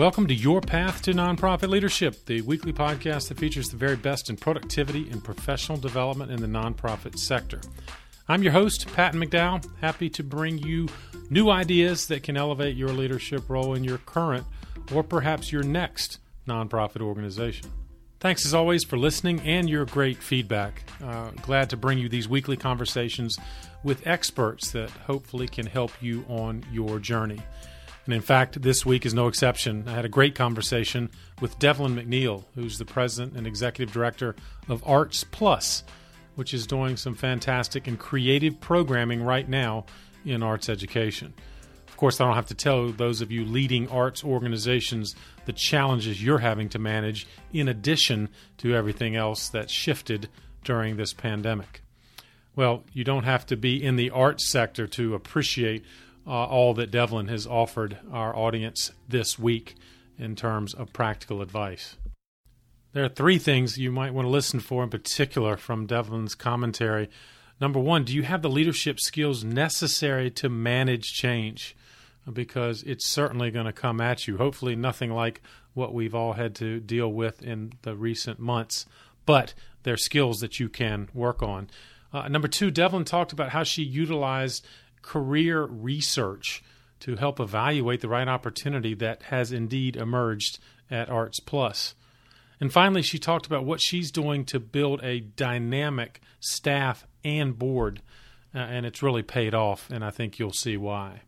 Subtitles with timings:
[0.00, 4.30] Welcome to Your Path to Nonprofit Leadership, the weekly podcast that features the very best
[4.30, 7.60] in productivity and professional development in the nonprofit sector.
[8.26, 10.88] I'm your host, Patton McDowell, happy to bring you
[11.28, 14.46] new ideas that can elevate your leadership role in your current
[14.90, 17.70] or perhaps your next nonprofit organization.
[18.20, 20.82] Thanks as always for listening and your great feedback.
[21.04, 23.36] Uh, glad to bring you these weekly conversations
[23.84, 27.42] with experts that hopefully can help you on your journey.
[28.10, 29.86] And in fact, this week is no exception.
[29.86, 31.10] I had a great conversation
[31.40, 34.34] with Devlin McNeil, who's the president and executive director
[34.68, 35.84] of Arts Plus,
[36.34, 39.86] which is doing some fantastic and creative programming right now
[40.24, 41.32] in arts education.
[41.86, 46.20] Of course, I don't have to tell those of you leading arts organizations the challenges
[46.20, 50.28] you're having to manage in addition to everything else that's shifted
[50.64, 51.82] during this pandemic.
[52.56, 55.84] Well, you don't have to be in the arts sector to appreciate
[56.26, 59.74] uh, all that Devlin has offered our audience this week
[60.18, 61.96] in terms of practical advice.
[62.92, 67.08] There are three things you might want to listen for in particular from Devlin's commentary.
[67.60, 71.76] Number one, do you have the leadership skills necessary to manage change?
[72.30, 74.38] Because it's certainly going to come at you.
[74.38, 75.40] Hopefully, nothing like
[75.72, 78.86] what we've all had to deal with in the recent months,
[79.24, 81.70] but they're skills that you can work on.
[82.12, 84.66] Uh, number two, Devlin talked about how she utilized
[85.02, 86.62] career research
[87.00, 90.58] to help evaluate the right opportunity that has indeed emerged
[90.90, 91.94] at Arts Plus.
[92.60, 98.02] And finally, she talked about what she's doing to build a dynamic staff and board,
[98.54, 101.22] uh, and it's really paid off, and I think you'll see why.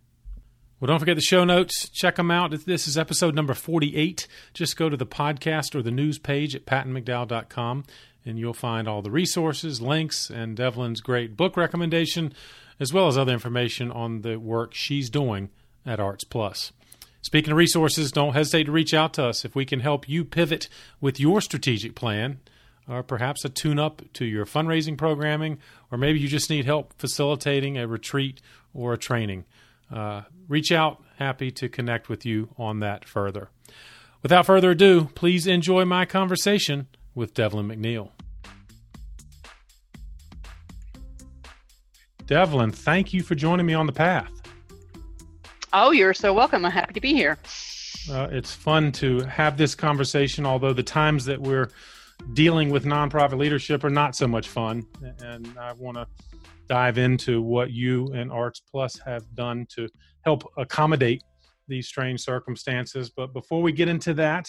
[0.79, 1.89] Well, don't forget the show notes.
[1.89, 2.51] Check them out.
[2.67, 4.27] This is episode number 48.
[4.53, 7.85] Just go to the podcast or the news page at pattonmcdowell.com,
[8.25, 12.33] and you'll find all the resources, links, and Devlin's great book recommendation
[12.81, 15.51] as well as other information on the work she's doing
[15.87, 16.73] at Arts Plus.
[17.21, 20.25] Speaking of resources, don't hesitate to reach out to us if we can help you
[20.25, 20.69] pivot
[21.01, 22.41] with your strategic plan,
[22.89, 25.59] or perhaps a tune up to your fundraising programming,
[25.91, 28.41] or maybe you just need help facilitating a retreat
[28.75, 29.45] or a training.
[29.93, 31.03] Uh, reach out.
[31.19, 33.51] Happy to connect with you on that further.
[34.23, 38.11] Without further ado, please enjoy my conversation with Devlin McNeil.
[42.27, 44.31] Devlin, thank you for joining me on the path.
[45.73, 46.65] Oh, you're so welcome.
[46.65, 47.39] I'm happy to be here.
[48.11, 51.71] Uh, it's fun to have this conversation, although the times that we're
[52.35, 54.87] dealing with nonprofit leadership are not so much fun.
[55.21, 56.07] And I want to
[56.69, 59.89] dive into what you and Arts Plus have done to
[60.25, 61.23] help accommodate
[61.69, 63.11] these strange circumstances.
[63.11, 64.49] But before we get into that,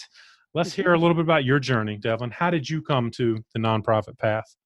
[0.54, 2.30] let's hear a little bit about your journey, Devlin.
[2.30, 4.56] How did you come to the nonprofit path?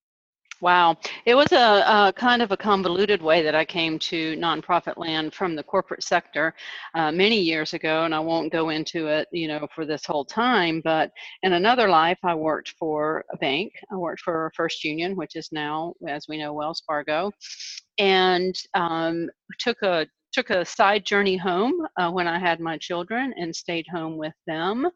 [0.61, 0.97] Wow.
[1.25, 5.33] It was a, a, kind of a convoluted way that I came to nonprofit land
[5.33, 6.53] from the corporate sector
[6.97, 10.25] uh, many years ago, and I won't go into it, you know, for this whole
[10.25, 10.81] time.
[10.83, 11.13] But
[11.45, 13.73] in another life, I worked for a bank.
[13.93, 17.31] I worked for First Union, which is now, as we know, Wells Fargo,
[17.99, 19.29] and um,
[19.61, 23.87] took a took a side journey home uh, when I had my children and stayed
[23.93, 24.87] home with them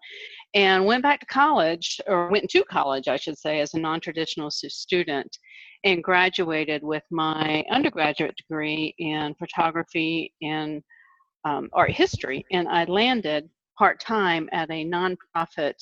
[0.54, 4.50] and went back to college or went to college I should say as a non-traditional
[4.50, 5.36] student
[5.84, 10.82] and graduated with my undergraduate degree in photography and
[11.44, 12.44] um, art history.
[12.52, 15.74] And I landed part-time at a nonprofit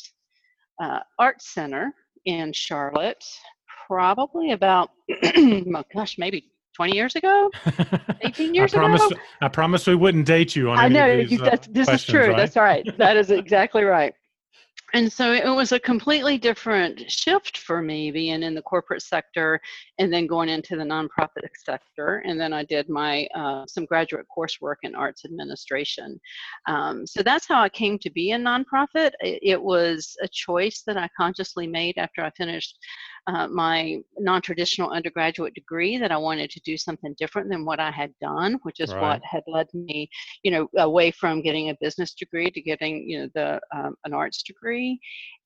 [0.83, 1.93] uh, art center
[2.25, 3.23] in Charlotte
[3.87, 4.91] probably about
[5.25, 7.51] oh gosh maybe 20 years ago?
[8.23, 9.21] 18 years I promised, ago?
[9.41, 12.29] i promise we wouldn't date you on i know these, you, uh, this is true
[12.29, 12.37] right?
[12.37, 14.15] that's right that is exactly right.
[14.93, 19.61] And so it was a completely different shift for me being in the corporate sector
[19.99, 22.23] and then going into the nonprofit sector.
[22.27, 26.21] And then i did my uh, some graduate coursework in arts administration.
[26.67, 29.13] Um, so that's how i came to be a nonprofit.
[29.21, 32.77] It, it was a choice that i consciously made after i finished
[33.27, 37.91] uh, my non-traditional undergraduate degree that I wanted to do something different than what I
[37.91, 39.03] had done, which is right.
[39.03, 40.09] what had led me,
[40.43, 44.15] you know, away from getting a business degree to getting, you know, the um, an
[44.15, 44.99] arts degree,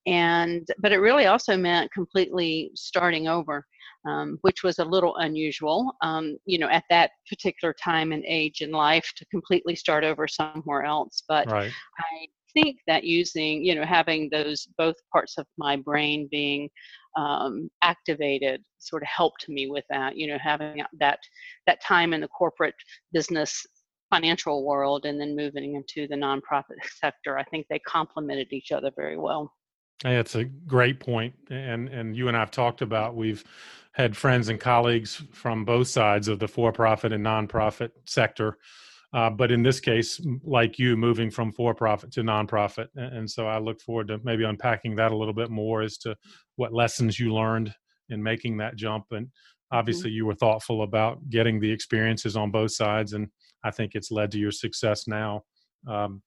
[0.06, 3.64] and but it really also meant completely starting over.
[4.06, 8.60] Um, which was a little unusual, um, you know, at that particular time and age
[8.60, 11.22] in life to completely start over somewhere else.
[11.26, 11.72] But right.
[11.98, 16.69] I think that using, you know, having those both parts of my brain being
[17.16, 21.19] um, activated sort of helped me with that you know having that
[21.66, 22.75] that time in the corporate
[23.12, 23.64] business
[24.11, 28.90] financial world and then moving into the nonprofit sector i think they complemented each other
[28.96, 29.52] very well.
[30.02, 33.44] That's a great point and and you and i've talked about we've
[33.93, 38.58] had friends and colleagues from both sides of the for-profit and nonprofit sector
[39.14, 43.58] Uh, but in this case, like you, moving from for-profit to nonprofit, and so I
[43.58, 46.16] look forward to maybe unpacking that a little bit more as to
[46.56, 47.72] what lessons you learned
[48.08, 49.06] in making that jump.
[49.12, 49.76] And mm-hmm.
[49.76, 50.16] obviously, mm-hmm.
[50.16, 53.28] you were thoughtful about getting the experiences on both sides, and
[53.62, 55.44] I think it's led to your success now.
[55.88, 56.20] Um,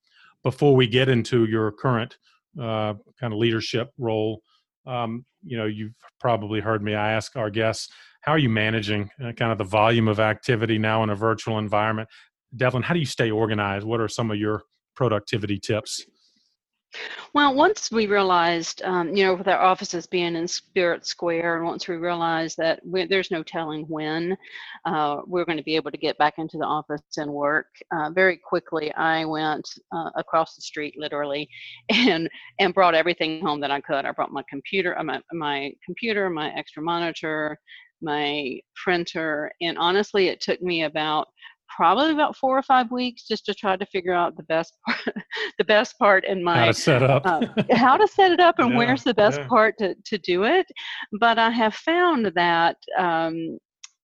[0.43, 2.15] before we get into your current
[2.57, 4.41] uh, kind of leadership role,
[4.85, 6.95] um, you know, you've probably heard me.
[6.95, 7.89] I ask our guests,
[8.21, 11.59] how are you managing uh, kind of the volume of activity now in a virtual
[11.59, 12.09] environment?
[12.55, 13.85] Devlin, how do you stay organized?
[13.85, 14.63] What are some of your
[14.95, 16.05] productivity tips?
[17.33, 21.65] Well, once we realized, um, you know, with our offices being in Spirit Square, and
[21.65, 24.37] once we realized that there's no telling when
[24.85, 28.09] uh, we're going to be able to get back into the office and work, uh,
[28.11, 31.49] very quickly I went uh, across the street, literally,
[31.89, 32.29] and
[32.59, 34.05] and brought everything home that I could.
[34.05, 37.59] I brought my computer, uh, my my computer, my extra monitor,
[38.01, 41.27] my printer, and honestly, it took me about
[41.75, 45.15] probably about four or five weeks just to try to figure out the best part,
[45.57, 48.59] the best part in my how to set up uh, how to set it up
[48.59, 49.47] and yeah, where's the best yeah.
[49.47, 50.65] part to, to do it
[51.19, 53.57] but i have found that um,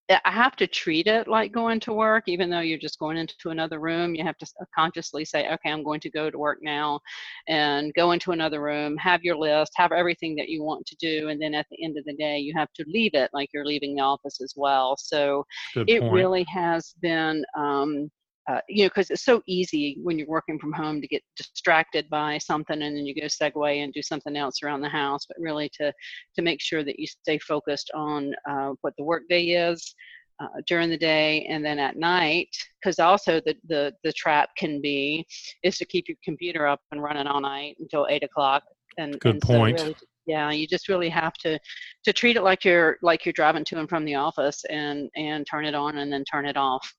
[0.10, 3.50] I have to treat it like going to work, even though you're just going into
[3.50, 4.16] another room.
[4.16, 7.00] You have to consciously say, okay, I'm going to go to work now
[7.48, 11.30] and go into another room, have your list, have everything that you want to do.
[11.30, 13.66] And then at the end of the day, you have to leave it like you're
[13.66, 14.98] leaving the office as well.
[14.98, 16.14] So Good it point.
[16.14, 17.46] really has been.
[17.58, 18.12] Um,
[18.50, 22.10] uh, you know, because it's so easy when you're working from home to get distracted
[22.10, 25.26] by something and then you go segue and do something else around the house.
[25.28, 25.94] But really, to
[26.36, 29.96] to make sure that you stay focused on uh, what the workday is
[30.42, 32.50] uh, during the day and then at night,
[32.82, 35.26] because also the, the the trap can be
[35.64, 38.64] is to keep your computer up and running all night until eight o'clock.
[38.98, 39.80] And good and point.
[39.80, 39.96] So really,
[40.26, 41.60] yeah, you just really have to
[42.04, 45.48] to treat it like you're like you're driving to and from the office and and
[45.50, 46.94] turn it on and then turn it off.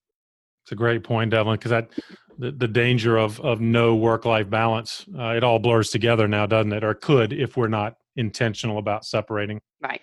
[0.65, 1.91] It's a great point, Devlin, because that
[2.39, 6.47] the, the danger of of no work life balance, uh, it all blurs together now,
[6.47, 6.83] doesn't it?
[6.83, 9.61] Or could if we're not intentional about separating.
[9.83, 10.01] Right.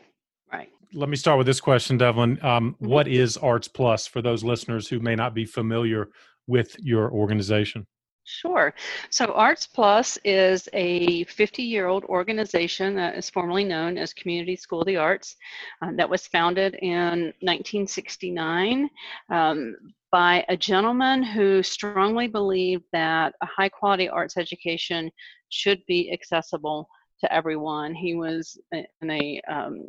[0.52, 0.69] Right.
[0.94, 2.38] Let me start with this question, Devlin.
[2.44, 2.88] Um, mm-hmm.
[2.88, 6.10] what is Arts Plus for those listeners who may not be familiar
[6.46, 7.88] with your organization?
[8.23, 8.73] Sure.
[9.09, 14.56] So Arts Plus is a 50 year old organization that is formerly known as Community
[14.56, 15.35] School of the Arts
[15.81, 18.89] uh, that was founded in 1969
[19.29, 19.75] um,
[20.12, 25.09] by a gentleman who strongly believed that a high quality arts education
[25.50, 26.88] should be accessible
[27.21, 27.94] to everyone.
[27.95, 29.88] He was in a um,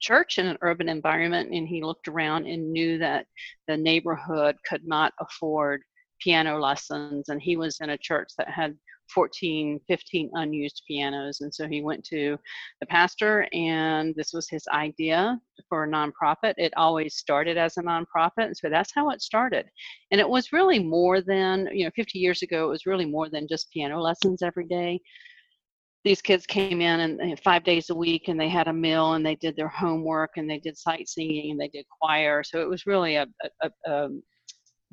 [0.00, 3.26] church in an urban environment and he looked around and knew that
[3.68, 5.82] the neighborhood could not afford
[6.24, 8.74] piano lessons and he was in a church that had
[9.12, 12.38] 14 15 unused pianos and so he went to
[12.80, 15.38] the pastor and this was his idea
[15.68, 16.54] for a nonprofit.
[16.56, 19.66] It always started as a nonprofit and so that's how it started.
[20.10, 23.28] And it was really more than you know 50 years ago it was really more
[23.28, 25.00] than just piano lessons every day.
[26.02, 29.24] These kids came in and five days a week and they had a meal and
[29.24, 32.42] they did their homework and they did sightseeing and they did choir.
[32.42, 33.26] So it was really a,
[33.62, 34.22] a, a um,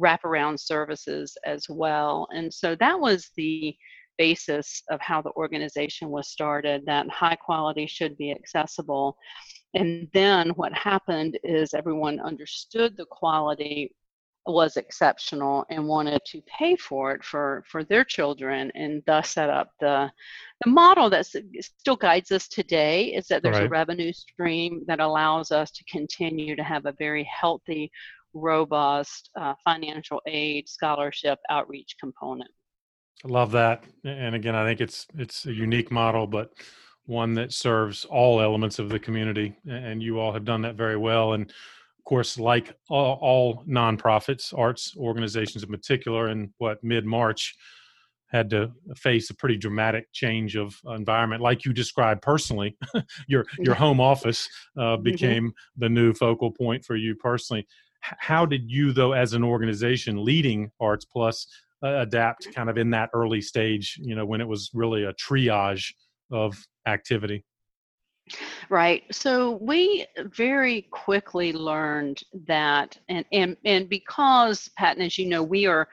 [0.02, 2.28] wraparound services as well.
[2.34, 3.76] And so that was the
[4.18, 9.18] basis of how the organization was started that high quality should be accessible.
[9.74, 13.96] And then what happened is everyone understood the quality
[14.48, 19.50] was exceptional and wanted to pay for it for for their children and thus set
[19.50, 20.12] up the
[20.64, 23.68] the model that still guides us today is that there's right.
[23.68, 27.92] a revenue stream that allows us to continue to have a very healthy
[28.34, 32.50] robust uh, financial aid, scholarship, outreach component.
[33.24, 36.54] I love that, and again, I think it's it's a unique model, but
[37.06, 40.98] one that serves all elements of the community, and you all have done that very
[40.98, 41.34] well.
[41.34, 47.56] And of course, like all, all nonprofits, arts organizations in particular, in what mid March
[48.32, 52.78] had to face a pretty dramatic change of environment like you described personally
[53.28, 54.48] your your home office
[54.78, 55.04] uh, mm-hmm.
[55.04, 55.82] became mm-hmm.
[55.82, 57.68] the new focal point for you personally
[58.02, 61.48] how did you though as an organization leading arts plus
[61.84, 65.14] uh, adapt kind of in that early stage you know when it was really a
[65.14, 65.94] triage
[66.32, 67.44] of activity?
[68.70, 69.04] Right.
[69.12, 75.66] So we very quickly learned that and and and because patton as you know we
[75.66, 75.90] are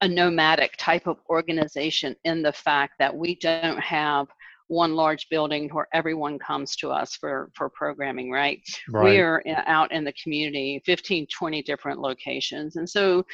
[0.00, 4.28] a nomadic type of organization in the fact that we don't have
[4.68, 8.60] one large building where everyone comes to us for for programming right,
[8.90, 9.04] right.
[9.04, 12.76] we are in, out in the community 15 20 different locations.
[12.76, 13.24] And so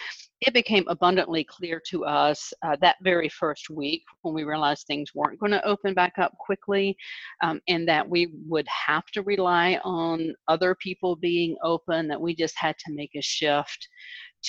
[0.40, 5.14] it became abundantly clear to us uh, that very first week when we realized things
[5.14, 6.96] weren't going to open back up quickly
[7.42, 12.34] um, and that we would have to rely on other people being open, that we
[12.34, 13.88] just had to make a shift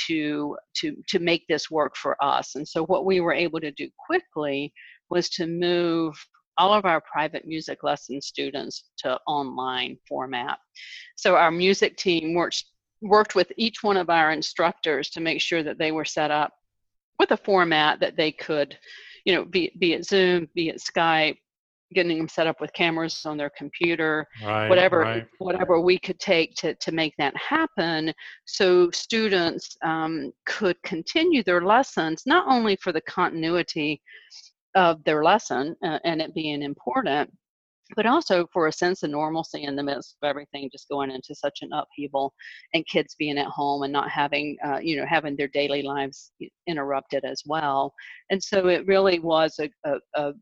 [0.08, 2.56] to to to make this work for us.
[2.56, 4.74] And so what we were able to do quickly
[5.10, 6.14] was to move
[6.58, 10.58] all of our private music lesson students to online format
[11.16, 12.66] so our music team worked
[13.02, 16.54] worked with each one of our instructors to make sure that they were set up
[17.20, 18.78] with a format that they could
[19.26, 21.38] you know be, be it zoom be it skype
[21.94, 25.28] getting them set up with cameras on their computer right, whatever right.
[25.38, 28.14] whatever we could take to, to make that happen
[28.46, 34.02] so students um, could continue their lessons not only for the continuity
[34.76, 37.32] of their lesson uh, and it being important
[37.96, 41.36] but also for a sense of normalcy in the midst of everything just going into
[41.36, 42.34] such an upheaval
[42.74, 46.32] and kids being at home and not having uh, you know having their daily lives
[46.68, 47.94] interrupted as well.
[48.32, 50.34] And so it really was a, a, a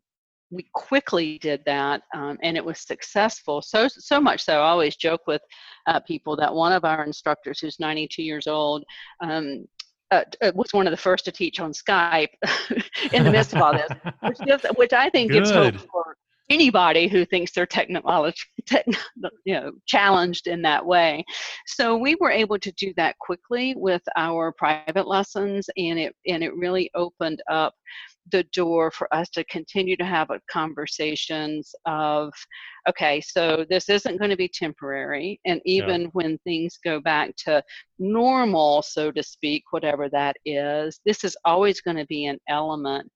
[0.52, 3.62] we quickly did that um, and it was successful.
[3.62, 5.42] So so much so i always joke with
[5.88, 8.84] uh, people that one of our instructors who's 92 years old
[9.22, 9.66] um,
[10.14, 12.30] uh, uh was one of the first to teach on Skype
[13.14, 13.90] in the midst of all this,
[14.22, 15.40] which, gives, which I think Good.
[15.40, 16.16] gives hope for
[16.50, 18.96] anybody who thinks they're technology, techn-
[19.46, 21.24] you know, challenged in that way.
[21.66, 26.44] So we were able to do that quickly with our private lessons, and it and
[26.44, 27.74] it really opened up
[28.32, 32.32] the door for us to continue to have conversations of
[32.88, 36.08] okay so this isn't going to be temporary and even yeah.
[36.14, 37.62] when things go back to
[38.00, 43.10] normal so to speak whatever that is this is always going to be an element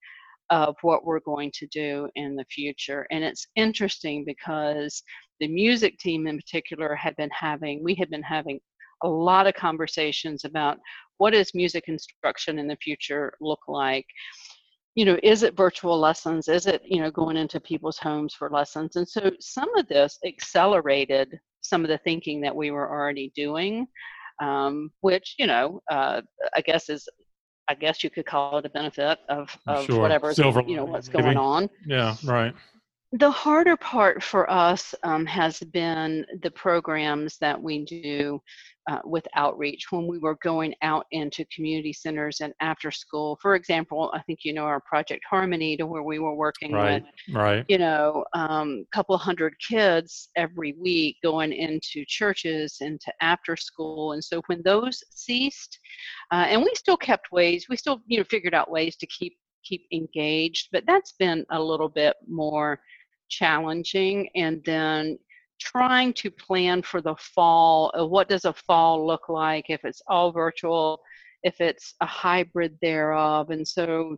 [0.49, 5.01] of what we're going to do in the future and it's interesting because
[5.39, 8.59] the music team in particular had been having we had been having
[9.03, 10.77] a lot of conversations about
[11.17, 14.05] what does music instruction in the future look like
[14.97, 18.49] you know is it virtual lessons is it you know going into people's homes for
[18.49, 23.31] lessons and so some of this accelerated some of the thinking that we were already
[23.35, 23.85] doing
[24.41, 26.19] um, which you know uh,
[26.55, 27.07] i guess is
[27.67, 30.01] i guess you could call it a benefit of, of sure.
[30.01, 31.21] whatever Silver, you know what's maybe.
[31.21, 32.55] going on yeah right
[33.13, 38.41] the harder part for us um, has been the programs that we do
[38.89, 43.39] uh, with outreach when we were going out into community centers and after school.
[43.41, 47.01] For example, I think you know our Project Harmony, to where we were working right,
[47.27, 47.65] with, right.
[47.69, 54.13] you know, a um, couple hundred kids every week going into churches, into after school,
[54.13, 55.79] and so when those ceased,
[56.31, 59.37] uh, and we still kept ways, we still you know figured out ways to keep
[59.63, 62.79] keep engaged, but that's been a little bit more
[63.29, 65.17] challenging and then
[65.59, 70.01] trying to plan for the fall uh, what does a fall look like if it's
[70.07, 71.01] all virtual
[71.43, 74.17] if it's a hybrid thereof and so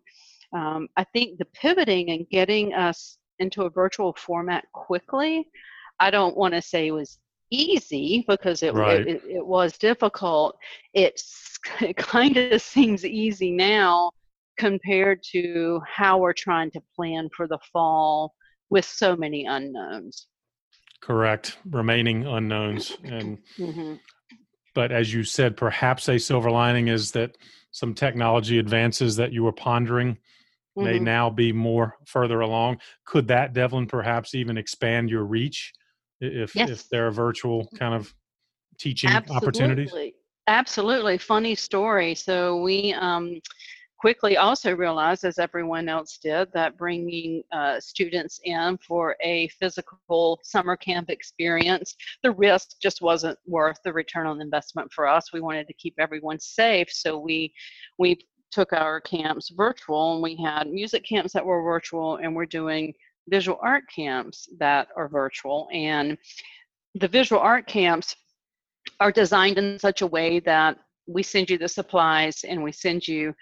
[0.54, 5.48] um, i think the pivoting and getting us into a virtual format quickly
[6.00, 7.20] i don't want to say was
[7.52, 9.08] easy because it, right.
[9.08, 10.58] it, it, was difficult
[10.94, 14.12] it's, it kind of seems easy now
[14.58, 18.36] compared to how we're trying to plan for the fall
[18.70, 20.28] with so many unknowns.
[21.02, 23.96] Correct, remaining unknowns, and mm-hmm.
[24.76, 27.38] but as you said, perhaps a silver lining is that
[27.72, 30.84] some technology advances that you were pondering mm-hmm.
[30.84, 32.80] may now be more further along.
[33.06, 35.74] Could that, Devlin, perhaps even expand your reach
[36.20, 36.70] if yes.
[36.70, 38.14] if there are virtual kind of
[38.78, 39.48] teaching Absolutely.
[39.48, 39.94] opportunities?
[40.48, 42.16] Absolutely, funny story.
[42.16, 43.40] So we um,
[44.00, 50.40] quickly also realized, as everyone else did, that bringing uh, students in for a physical
[50.42, 55.34] summer camp experience, the risk just wasn't worth the return on investment for us.
[55.34, 57.54] We wanted to keep everyone safe, so we
[57.98, 62.46] we took our camps virtual, and we had music camps that were virtual, and we're
[62.46, 62.94] doing
[63.28, 66.18] visual art camps that are virtual, and
[66.96, 68.16] the visual art camps
[69.02, 73.08] are designed in such a way that we send you the supplies and we send
[73.08, 73.34] you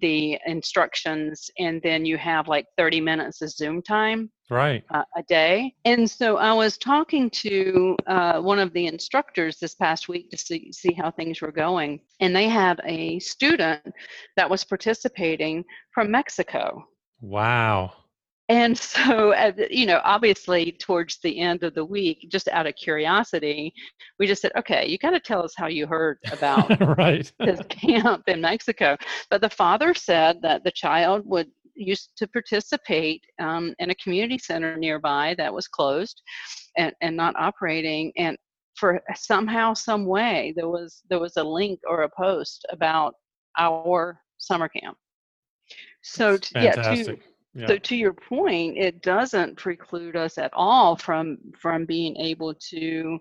[0.00, 4.84] the instructions and then you have like 30 minutes of zoom time right.
[4.90, 5.74] uh, a day.
[5.84, 10.36] And so i was talking to uh, one of the instructors this past week to
[10.36, 13.82] see, see how things were going and they had a student
[14.36, 16.86] that was participating from mexico.
[17.20, 17.92] Wow
[18.48, 19.34] and so,
[19.70, 23.72] you know, obviously towards the end of the week, just out of curiosity,
[24.18, 27.30] we just said, okay, you got to tell us how you heard about right.
[27.40, 28.96] this camp in Mexico.
[29.30, 31.48] But the father said that the child would
[31.78, 36.22] used to participate um, in a community center nearby that was closed
[36.78, 38.10] and, and not operating.
[38.16, 38.34] And
[38.76, 43.14] for somehow, some way, there was there was a link or a post about
[43.58, 44.96] our summer camp.
[46.02, 47.18] So to, yeah, to,
[47.56, 47.66] yeah.
[47.66, 53.18] so to your point, it doesn't preclude us at all from from being able to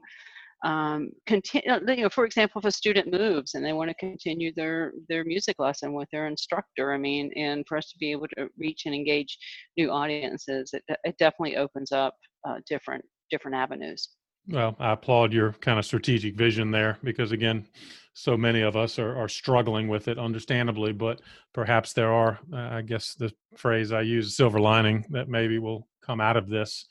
[0.66, 1.70] um, continue.
[1.70, 4.94] Uh, you know, for example, if a student moves and they want to continue their
[5.08, 8.50] their music lesson with their instructor, I mean, and for us to be able to
[8.58, 9.38] reach and engage
[9.78, 12.16] new audiences, it, it definitely opens up
[12.48, 14.10] uh, different different avenues.
[14.48, 17.68] Well, I applaud your kind of strategic vision there because, again,
[18.14, 20.94] so many of us are, are struggling with it, understandably.
[20.94, 21.22] But
[21.54, 25.88] perhaps there are, uh, I guess, the phrase I use, silver lining that maybe will
[26.02, 26.86] come out of this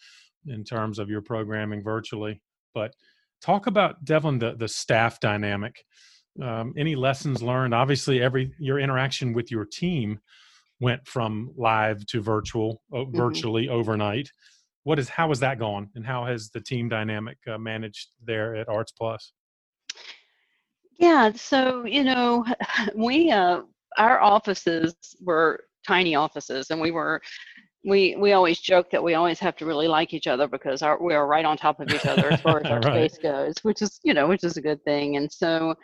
[0.46, 2.42] in terms of your programming virtually.
[2.75, 2.94] But
[3.40, 5.84] talk about Devlin the the staff dynamic.
[6.42, 7.73] Um, any lessons learned?
[7.73, 10.18] Obviously, every your interaction with your team
[10.80, 13.16] went from live to virtual, mm-hmm.
[13.16, 14.28] virtually overnight
[14.85, 15.91] what is how is that going?
[15.95, 19.33] And how has the team dynamic uh, managed there at arts plus?
[20.99, 22.45] Yeah so you know
[22.95, 23.62] we uh
[23.99, 27.21] our offices were tiny offices and we were
[27.85, 31.00] we we always joke that we always have to really like each other because our,
[31.03, 33.11] we are right on top of each other as far as our right.
[33.11, 35.17] space goes, which is you know which is a good thing.
[35.17, 35.75] And so,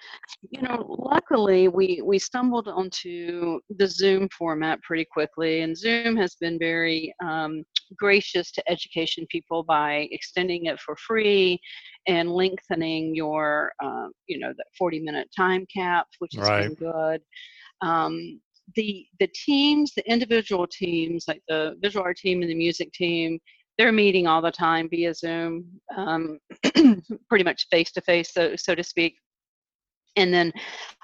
[0.51, 6.37] you know, luckily we we stumbled onto the Zoom format pretty quickly, and Zoom has
[6.37, 7.65] been very um,
[7.97, 11.61] gracious to education people by extending it for free
[12.07, 16.63] and lengthening your uh, you know that 40 minute time cap, which has right.
[16.63, 17.21] been good.
[17.83, 18.41] Um,
[18.75, 23.39] the the teams, the individual teams, like the visual art team and the music team,
[23.79, 25.65] they're meeting all the time via Zoom,
[25.97, 26.39] um,
[27.29, 29.17] pretty much face to face, so so to speak.
[30.17, 30.53] And then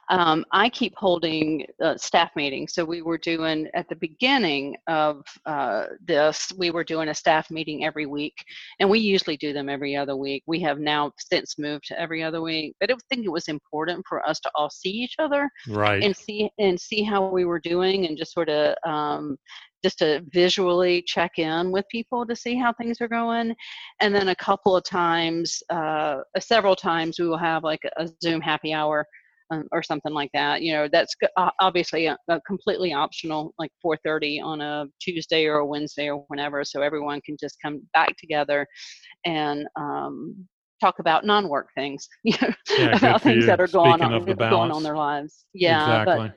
[0.09, 2.75] um, I keep holding uh, staff meetings.
[2.75, 7.51] So we were doing at the beginning of uh, this, we were doing a staff
[7.51, 8.37] meeting every week,
[8.79, 10.45] and we usually do them every other week.
[10.47, 14.05] We have now since moved to every other week, but I think it was important
[14.09, 17.61] for us to all see each other, right, and see and see how we were
[17.61, 19.37] doing, and just sort of um,
[19.83, 23.55] just to visually check in with people to see how things are going.
[24.01, 28.41] And then a couple of times, uh, several times, we will have like a Zoom
[28.41, 29.07] happy hour
[29.51, 30.63] um, or something like that.
[30.63, 31.15] You know, that's
[31.61, 36.65] obviously a, a completely optional, like 4:30 on a Tuesday or a Wednesday or whenever,
[36.65, 38.67] so everyone can just come back together
[39.25, 40.47] and um,
[40.81, 43.47] talk about non-work things, you know, yeah, about things you.
[43.47, 45.45] that are going on going on their lives.
[45.55, 46.29] Yeah, exactly.
[46.29, 46.37] but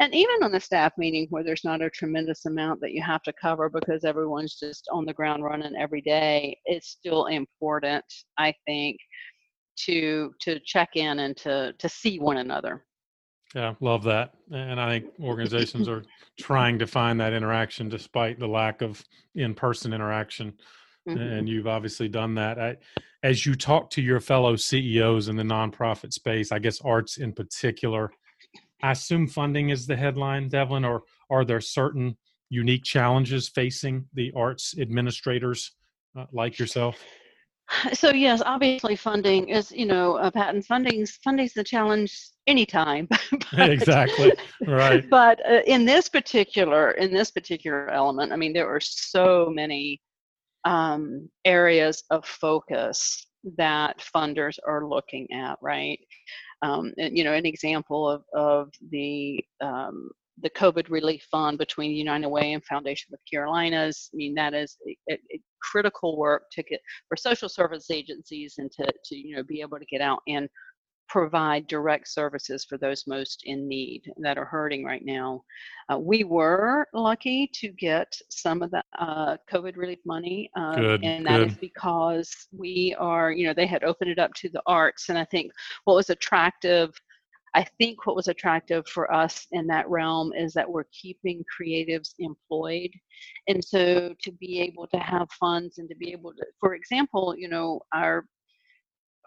[0.00, 3.22] and even on the staff meeting where there's not a tremendous amount that you have
[3.22, 8.04] to cover because everyone's just on the ground running every day, it's still important,
[8.38, 8.96] I think,
[9.86, 12.84] to to check in and to to see one another.
[13.54, 16.02] Yeah love that and i think organizations are
[16.38, 19.02] trying to find that interaction despite the lack of
[19.34, 20.52] in-person interaction
[21.08, 21.18] mm-hmm.
[21.18, 22.58] and you've obviously done that.
[22.58, 22.76] I,
[23.22, 27.32] as you talk to your fellow ceos in the nonprofit space i guess arts in
[27.32, 28.10] particular
[28.82, 32.16] i assume funding is the headline devlin or are there certain
[32.50, 35.72] unique challenges facing the arts administrators
[36.18, 37.02] uh, like yourself
[37.92, 43.08] so yes, obviously funding is, you know, uh, Patton funding's funding's the challenge anytime.
[43.56, 44.32] but, exactly.
[44.66, 45.08] Right.
[45.10, 50.00] But uh, in this particular in this particular element, I mean, there are so many
[50.64, 53.26] um, areas of focus
[53.56, 55.98] that funders are looking at, right?
[56.62, 60.10] Um, and, you know, an example of of the um,
[60.42, 64.10] the COVID relief fund between United Way and Foundation of Carolinas.
[64.12, 68.70] I mean, that is a, a critical work to get for social service agencies and
[68.72, 70.48] to, to you know be able to get out and
[71.08, 75.42] provide direct services for those most in need that are hurting right now.
[75.90, 81.04] Uh, we were lucky to get some of the uh, COVID relief money, uh, good,
[81.04, 81.48] and that good.
[81.48, 85.18] is because we are, you know, they had opened it up to the arts, and
[85.18, 85.50] I think
[85.84, 86.92] what was attractive
[87.54, 92.14] I think what was attractive for us in that realm is that we're keeping creatives
[92.18, 92.90] employed.
[93.48, 97.34] And so to be able to have funds and to be able to, for example,
[97.36, 98.26] you know, our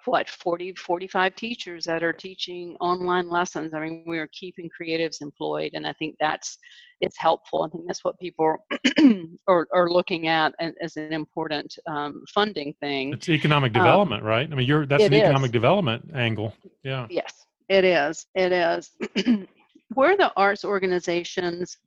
[0.05, 5.21] what 40 45 teachers that are teaching online lessons i mean we are keeping creatives
[5.21, 6.57] employed and i think that's
[7.01, 7.63] it's helpful.
[7.63, 8.57] I think that's what people
[9.47, 13.13] are, are looking at as an important um, funding thing.
[13.13, 14.49] It's economic um, development um, right?
[14.51, 15.53] I mean you're that's an economic is.
[15.53, 16.53] development angle.
[16.84, 17.07] Yeah.
[17.10, 18.25] Yes it is.
[18.36, 18.91] It is.
[19.95, 21.77] We're the arts organizations.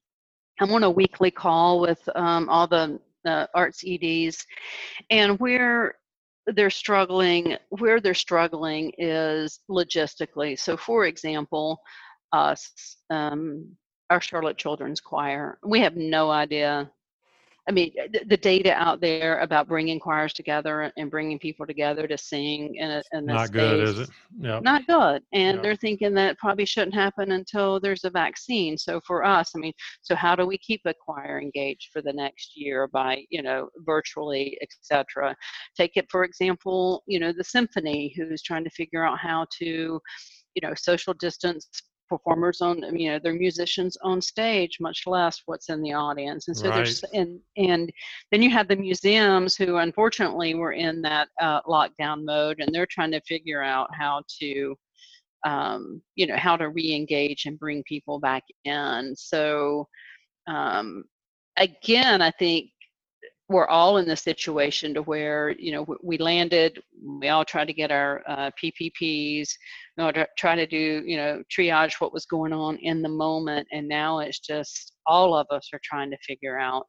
[0.59, 4.47] I'm on a weekly call with um, all the uh, arts EDs,
[5.11, 5.97] and where
[6.47, 10.59] they're struggling, where they're struggling is logistically.
[10.59, 11.79] So, for example,
[12.33, 13.67] us, um,
[14.09, 16.91] our Charlotte Children's Choir, we have no idea
[17.67, 21.67] I mean, eh, the, the, data out there about bringing choirs together and bringing people
[21.67, 24.11] together to sing and in a, in not good, is it?
[24.39, 25.23] Yeah, not good.
[25.33, 25.63] And yep.
[25.63, 28.77] they're thinking that probably shouldn't happen until there's a vaccine.
[28.77, 29.73] So for us, I mean,
[30.03, 33.69] so how do we keep a choir engaged for the next year by, you know,
[33.79, 35.35] virtually, etc.
[35.77, 40.01] Take it for example, you know, the symphony who's trying to figure out how to,
[40.55, 41.69] you know, social distance
[42.09, 46.57] performers on you know they're musicians on stage much less what's in the audience and
[46.57, 46.77] so right.
[46.77, 47.91] there's and and
[48.31, 52.87] then you have the museums who unfortunately were in that uh, lockdown mode and they're
[52.87, 54.75] trying to figure out how to
[55.47, 59.87] um, you know how to re-engage and bring people back in so
[60.47, 61.05] um,
[61.57, 62.71] again i think
[63.55, 66.83] we're all in the situation to where you know we landed
[67.21, 69.49] we all tried to get our uh, ppps
[69.97, 73.67] you know, try to do you know triage what was going on in the moment
[73.73, 76.85] and now it's just all of us are trying to figure out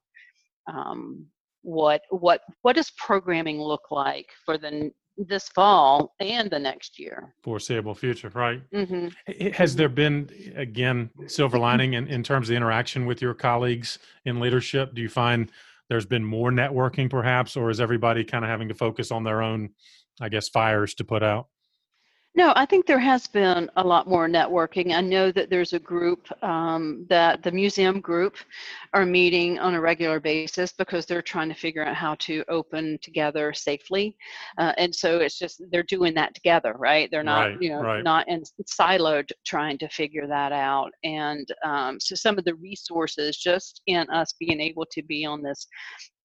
[0.67, 1.23] um,
[1.62, 7.34] what what what does programming look like for the this fall and the next year?
[7.41, 8.62] Foreseeable future right?
[8.71, 9.51] Mm-hmm.
[9.51, 13.97] has there been again silver lining in, in terms of the interaction with your colleagues
[14.25, 14.93] in leadership?
[14.93, 15.49] Do you find
[15.89, 19.41] there's been more networking perhaps or is everybody kind of having to focus on their
[19.41, 19.69] own
[20.21, 21.48] i guess fires to put out
[22.36, 24.93] no, I think there has been a lot more networking.
[24.93, 28.36] I know that there's a group um, that the museum group
[28.93, 33.00] are meeting on a regular basis because they're trying to figure out how to open
[33.02, 34.17] together safely,
[34.58, 37.10] uh, and so it's just they're doing that together, right?
[37.10, 38.04] They're not, right, you know, right.
[38.04, 40.91] not in siloed trying to figure that out.
[41.04, 45.41] And um, so some of the resources, just in us being able to be on
[45.41, 45.67] this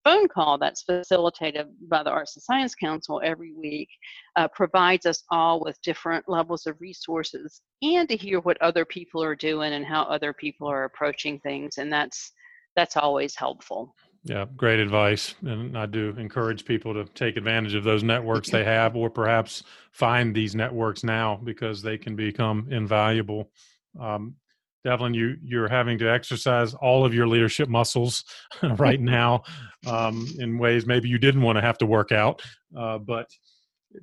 [0.03, 3.89] phone call that's facilitated by the Arts and Science Council every week
[4.35, 9.23] uh, provides us all with different levels of resources and to hear what other people
[9.23, 12.31] are doing and how other people are approaching things and that's
[12.75, 13.93] that's always helpful.
[14.23, 18.63] Yeah great advice and i do encourage people to take advantage of those networks they
[18.75, 23.51] have or perhaps find these networks now because they can become invaluable.
[23.99, 24.35] Um,
[24.83, 28.23] Devlin, you you're having to exercise all of your leadership muscles
[28.77, 29.43] right now
[29.87, 32.41] um, in ways maybe you didn't want to have to work out.
[32.77, 33.27] Uh, but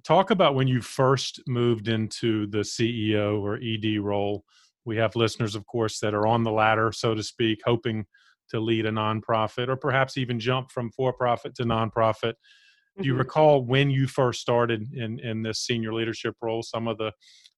[0.04, 4.44] talk about when you first moved into the CEO or ED role.
[4.84, 8.06] We have listeners, of course, that are on the ladder, so to speak, hoping
[8.50, 12.34] to lead a nonprofit or perhaps even jump from for-profit to nonprofit.
[12.98, 13.18] Do you mm-hmm.
[13.18, 16.62] recall when you first started in in this senior leadership role?
[16.62, 17.12] Some of the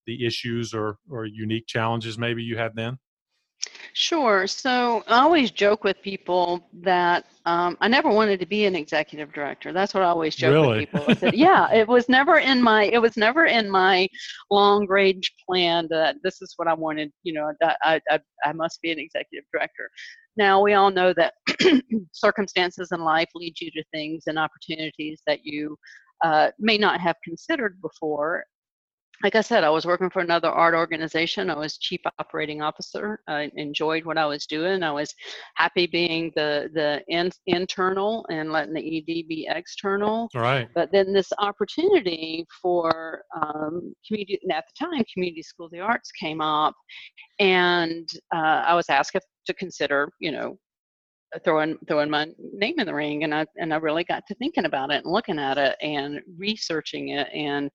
[0.07, 2.99] the issues or or unique challenges maybe you had then.
[3.93, 4.47] Sure.
[4.47, 9.33] So I always joke with people that um, I never wanted to be an executive
[9.33, 9.73] director.
[9.73, 10.87] That's what I always joke really?
[10.93, 11.31] with people.
[11.35, 14.09] yeah, it was never in my it was never in my
[14.51, 17.13] long range plan that this is what I wanted.
[17.23, 19.91] You know, that I I, I must be an executive director.
[20.37, 21.35] Now we all know that
[22.13, 25.77] circumstances in life lead you to things and opportunities that you
[26.25, 28.45] uh, may not have considered before
[29.23, 31.51] like I said, I was working for another art organization.
[31.51, 33.21] I was chief operating officer.
[33.29, 34.83] I enjoyed what I was doing.
[34.83, 35.15] I was
[35.57, 40.29] happy being the the in, internal and letting the ED be external.
[40.35, 40.69] Right.
[40.75, 46.11] But then this opportunity for um, community at the time, Community School of the Arts
[46.13, 46.75] came up,
[47.39, 50.59] and uh, I was asked if, to consider, you know,
[51.45, 54.65] throwing throwing my name in the ring and I and I really got to thinking
[54.65, 57.71] about it and looking at it and researching it and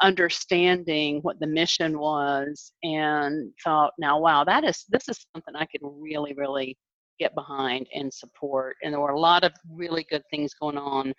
[0.00, 5.66] understanding what the mission was and thought now wow that is this is something I
[5.66, 6.76] could really really
[7.20, 8.76] get behind and support.
[8.82, 11.12] And there were a lot of really good things going on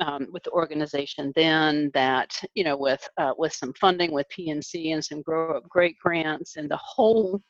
[0.00, 4.92] um, with the organization then that you know with uh, with some funding with PNC
[4.92, 7.40] and some grow up great grants and the whole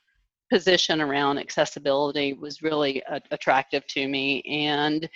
[0.50, 5.09] position around accessibility was really uh, attractive to me and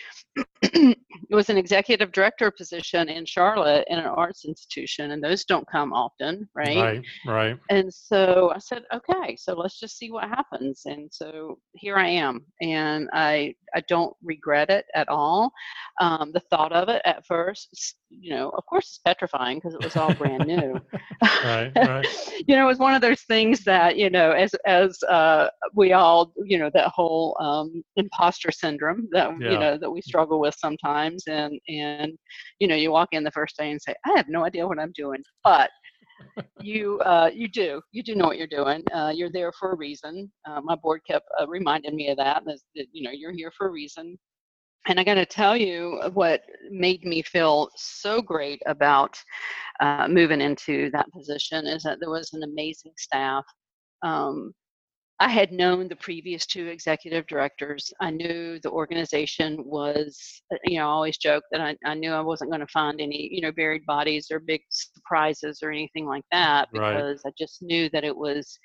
[0.63, 5.67] it was an executive director position in charlotte in an arts institution and those don't
[5.71, 6.77] come often right?
[6.77, 7.59] Right right.
[7.71, 10.83] And so i said okay so let's just see what happens.
[10.87, 15.53] And so here i am and i i don't regret it at all.
[16.01, 19.85] Um, the thought of it at first you know of course it's petrifying because it
[19.85, 20.81] was all brand new.
[21.45, 22.07] Right right.
[22.47, 25.93] You know it was one of those things that you know as as uh, we
[25.93, 29.53] all, you know, that whole um, imposter syndrome that yeah.
[29.53, 32.13] you know that we struggle with sometimes, and and
[32.59, 34.79] you know, you walk in the first day and say, I have no idea what
[34.79, 35.71] I'm doing, but
[36.61, 38.83] you uh, you do you do know what you're doing.
[38.93, 40.31] Uh, you're there for a reason.
[40.49, 42.59] Uh, my board kept uh, reminding me of that, that.
[42.93, 44.19] You know you're here for a reason.
[44.87, 46.41] And I got to tell you what
[46.71, 49.15] made me feel so great about
[49.81, 53.45] uh, moving into that position is that there was an amazing staff.
[54.03, 54.55] Um,
[55.21, 57.93] I had known the previous two executive directors.
[58.01, 62.13] I knew the organization was, uh, you know, I always joke that I, I knew
[62.13, 66.07] I wasn't going to find any, you know, buried bodies or big surprises or anything
[66.07, 67.31] like that because right.
[67.31, 68.59] I just knew that it was,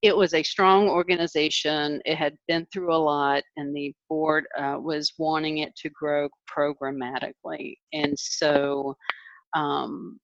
[0.00, 2.00] it was a strong organization.
[2.06, 6.30] It had been through a lot, and the board uh, was wanting it to grow
[6.50, 8.96] programmatically, and so
[9.54, 10.18] um,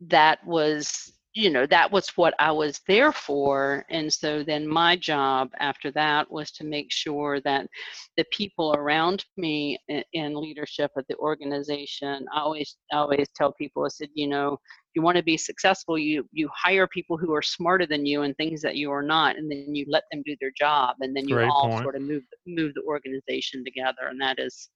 [0.00, 4.94] that was you know that was what i was there for and so then my
[4.96, 7.66] job after that was to make sure that
[8.16, 9.76] the people around me
[10.12, 14.52] in, leadership of the organization i always I always tell people i said you know
[14.54, 18.22] if you want to be successful you you hire people who are smarter than you
[18.22, 21.16] and things that you are not and then you let them do their job and
[21.16, 21.82] then you Great all point.
[21.82, 24.68] sort of move move the organization together and that is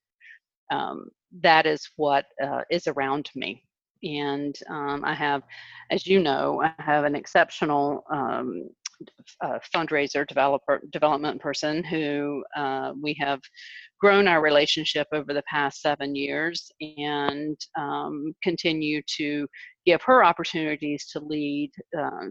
[0.71, 1.09] um,
[1.41, 3.63] that is what uh, is around me
[4.03, 5.43] and um, I have,
[5.91, 8.69] as you know, I have an exceptional um,
[9.41, 13.41] uh, fundraiser developer development person who uh, we have
[14.01, 19.47] grown our relationship over the past seven years and um, continue to
[19.87, 22.27] give her opportunities to lead uh,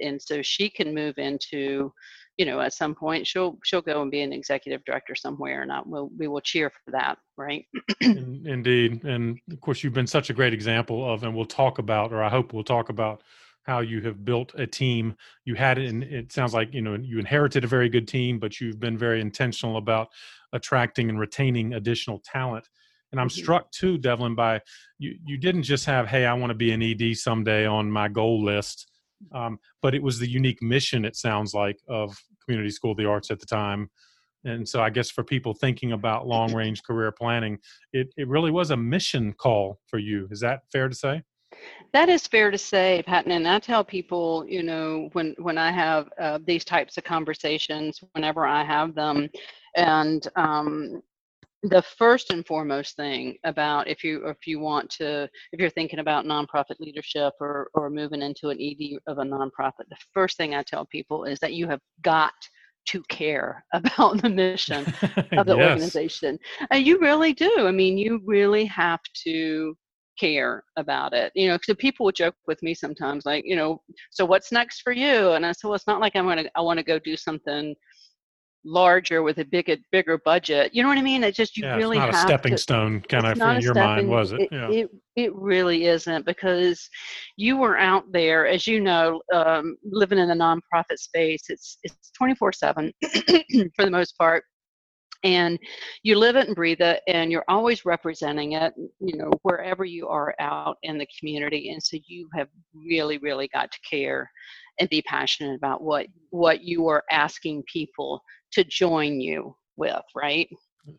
[0.00, 1.92] and so she can move into
[2.36, 5.72] you know at some point she'll she'll go and be an executive director somewhere and
[5.72, 7.66] I will we will cheer for that right?
[8.00, 12.12] Indeed and of course you've been such a great example of and we'll talk about
[12.12, 13.22] or i hope we'll talk about
[13.64, 15.14] how you have built a team.
[15.44, 18.38] You had it and it sounds like you know you inherited a very good team
[18.38, 20.08] but you've been very intentional about
[20.52, 22.68] attracting and retaining additional talent.
[23.12, 23.42] And i'm mm-hmm.
[23.42, 24.60] struck too devlin by
[24.98, 28.08] you you didn't just have hey i want to be an ed someday on my
[28.08, 28.89] goal list
[29.32, 33.06] um, but it was the unique mission it sounds like of community school of the
[33.06, 33.90] arts at the time.
[34.44, 37.58] And so i guess for people thinking about long range career planning
[37.92, 40.28] it, it really was a mission call for you.
[40.30, 41.22] Is that fair to say?
[41.92, 45.70] That is fair to say patton and i tell people you know when when i
[45.70, 49.28] have uh, these types of conversations whenever i have them.
[49.76, 51.02] And um,
[51.62, 55.98] the first and foremost thing about if you if you want to if you're thinking
[55.98, 60.54] about nonprofit leadership or or moving into an ed of a nonprofit the first thing
[60.54, 62.32] i tell people is that you have got
[62.86, 64.86] to care about the mission
[65.32, 65.70] of the yes.
[65.70, 66.38] organization
[66.70, 69.76] and you really do i mean you really have to
[70.18, 73.80] care about it you know because people would joke with me sometimes like you know
[74.10, 76.60] so what's next for you and i said well it's not like i'm gonna i
[76.60, 77.74] want to go do something
[78.64, 80.74] larger with a bigger bigger budget.
[80.74, 81.24] You know what I mean?
[81.24, 83.62] It's just you yeah, really it's not have a stepping to, stone kind of in
[83.62, 84.40] your mind, was it?
[84.40, 84.70] It, yeah.
[84.70, 84.90] it?
[85.16, 86.88] it really isn't because
[87.36, 91.44] you were out there, as you know, um, living in the nonprofit space.
[91.48, 92.92] It's it's twenty four seven
[93.76, 94.44] for the most part.
[95.22, 95.58] And
[96.02, 100.08] you live it and breathe it, and you're always representing it, you know, wherever you
[100.08, 101.72] are out in the community.
[101.72, 104.30] And so you have really, really got to care
[104.80, 110.48] and be passionate about what what you are asking people to join you with, right?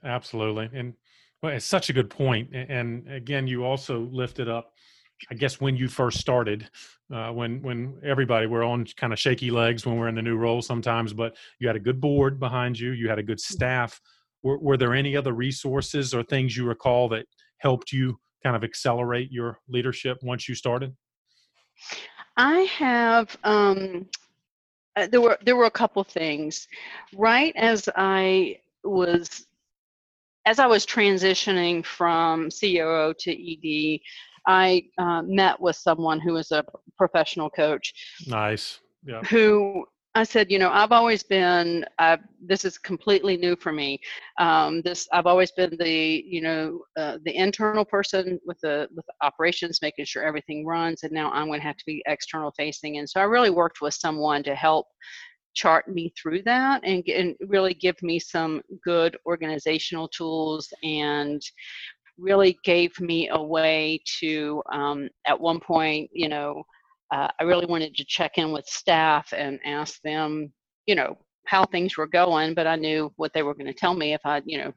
[0.03, 0.69] Absolutely.
[0.73, 0.93] And
[1.41, 2.49] well, it's such a good point.
[2.53, 4.73] And again, you also lifted up,
[5.29, 6.69] I guess, when you first started,
[7.13, 10.37] uh, when when everybody we're on kind of shaky legs when we're in the new
[10.37, 13.53] role sometimes, but you had a good board behind you, you had a good mm-hmm.
[13.53, 13.99] staff.
[14.43, 17.25] Were, were there any other resources or things you recall that
[17.57, 20.95] helped you kind of accelerate your leadership once you started?
[22.37, 24.07] I have um,
[24.95, 26.67] uh, there were there were a couple things.
[27.15, 29.45] Right as i was
[30.45, 33.99] as i was transitioning from coo to ed
[34.47, 36.63] i uh, met with someone who was a
[36.97, 37.93] professional coach
[38.27, 38.79] nice.
[39.05, 39.21] Yeah.
[39.23, 41.85] who I said, you know, I've always been.
[41.97, 43.99] I've, this is completely new for me.
[44.39, 49.05] Um, this I've always been the, you know, uh, the internal person with the with
[49.05, 52.51] the operations, making sure everything runs, and now I'm going to have to be external
[52.57, 52.97] facing.
[52.97, 54.87] And so I really worked with someone to help
[55.53, 61.41] chart me through that and, and really give me some good organizational tools and
[62.17, 66.63] really gave me a way to um, at one point you know
[67.11, 70.51] uh, I really wanted to check in with staff and ask them,
[70.85, 73.93] you know, how things were going, but I knew what they were going to tell
[73.93, 74.73] me if I, you know,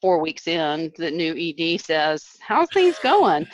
[0.00, 3.46] four weeks in, the new ED says, How's things going?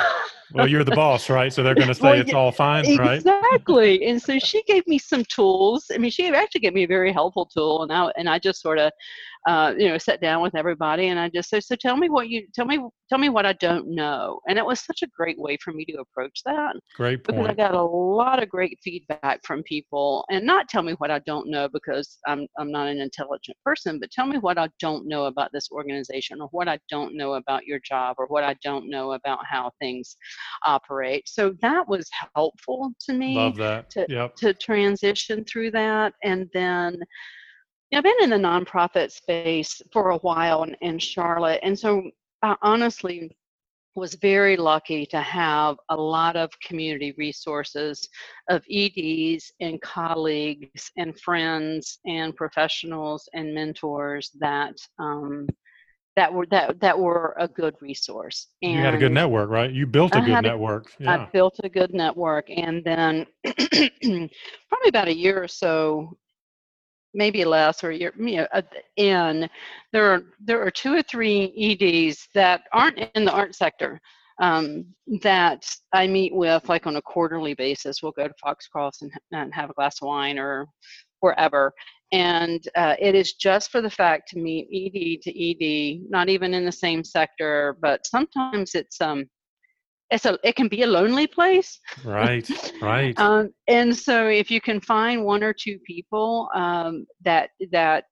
[0.54, 1.52] well, you're the boss, right?
[1.52, 3.06] So they're going to say well, it's all fine, exactly.
[3.06, 3.16] right?
[3.18, 4.06] Exactly.
[4.06, 5.90] And so she gave me some tools.
[5.92, 8.62] I mean, she actually gave me a very helpful tool, and I and I just
[8.62, 8.92] sort of
[9.46, 12.28] uh, you know, sat down with everybody and I just said, so tell me what
[12.28, 14.40] you, tell me, tell me what I don't know.
[14.48, 16.74] And it was such a great way for me to approach that.
[16.96, 17.38] Great point.
[17.38, 21.10] Because I got a lot of great feedback from people and not tell me what
[21.10, 24.68] I don't know because I'm, I'm not an intelligent person, but tell me what I
[24.80, 28.44] don't know about this organization or what I don't know about your job or what
[28.44, 30.16] I don't know about how things
[30.64, 31.28] operate.
[31.28, 33.36] So that was helpful to me.
[33.36, 33.90] Love that.
[33.90, 34.36] To, yep.
[34.36, 36.14] to transition through that.
[36.22, 36.98] And then,
[37.92, 41.60] know, I've been in the nonprofit space for a while in, in Charlotte.
[41.62, 42.10] And so
[42.42, 43.36] I honestly
[43.94, 48.08] was very lucky to have a lot of community resources
[48.48, 55.48] of EDs and colleagues and friends and professionals and mentors that um,
[56.16, 58.48] that were that that were a good resource.
[58.62, 59.70] And you had a good network, right?
[59.70, 60.86] You built a I good network.
[61.00, 61.16] A, yeah.
[61.16, 66.16] I built a good network, and then probably about a year or so,
[67.14, 68.62] maybe less, or year, you know,
[68.96, 69.48] in
[69.92, 74.00] there are there are two or three EDs that aren't in the art sector.
[74.40, 74.84] Um,
[75.22, 78.04] that I meet with like on a quarterly basis.
[78.04, 80.68] We'll go to Foxcroft and, and have a glass of wine or
[81.18, 81.72] wherever
[82.12, 86.54] and uh, it is just for the fact to meet ed to ed not even
[86.54, 89.24] in the same sector but sometimes it's um
[90.10, 91.80] it's a it can be a lonely place.
[92.04, 92.48] Right
[92.82, 93.18] right.
[93.18, 98.04] Um, and so if you can find one or two people um, that that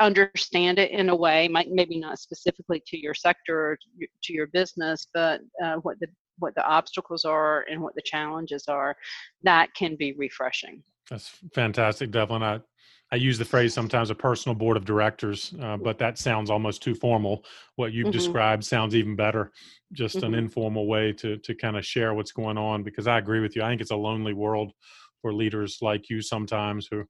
[0.00, 3.78] understand it in a way might maybe not specifically to your sector or
[4.22, 6.06] to your business but uh, what the
[6.40, 8.96] what the obstacles are and what the challenges are
[9.42, 10.82] that can be refreshing.
[11.08, 12.42] That's fantastic devlin.
[12.42, 12.60] I
[13.12, 16.82] I use the phrase sometimes a personal board of directors, uh, but that sounds almost
[16.82, 17.44] too formal.
[17.74, 18.12] What you've mm-hmm.
[18.12, 19.50] described sounds even better.
[19.92, 20.26] Just mm-hmm.
[20.26, 22.84] an informal way to to kind of share what's going on.
[22.84, 23.62] Because I agree with you.
[23.62, 24.72] I think it's a lonely world
[25.20, 27.04] for leaders like you sometimes who,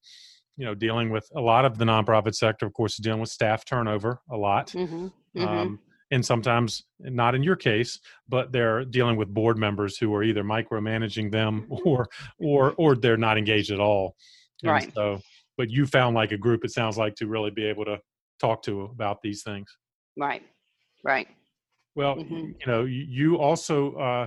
[0.56, 2.66] you know, dealing with a lot of the nonprofit sector.
[2.66, 4.68] Of course, dealing with staff turnover a lot.
[4.68, 5.06] Mm-hmm.
[5.06, 5.46] mm-hmm.
[5.46, 5.78] Um,
[6.12, 10.42] and sometimes not in your case but they're dealing with board members who are either
[10.42, 12.08] micromanaging them or
[12.40, 14.16] or or they're not engaged at all
[14.62, 15.20] and right so
[15.60, 17.98] but you found like a group it sounds like to really be able to
[18.40, 19.76] talk to about these things
[20.16, 20.42] right
[21.04, 21.28] right
[21.94, 22.52] well mm-hmm.
[22.58, 24.26] you know you also uh,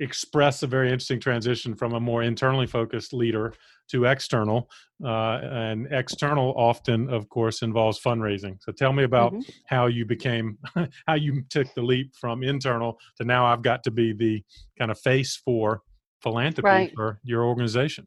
[0.00, 3.52] express a very interesting transition from a more internally focused leader
[3.90, 4.70] to external
[5.04, 9.50] uh, and external often of course involves fundraising so tell me about mm-hmm.
[9.66, 10.56] how you became
[11.06, 14.42] how you took the leap from internal to now i've got to be the
[14.78, 15.82] kind of face for
[16.22, 16.92] philanthropy right.
[16.94, 18.06] for your organization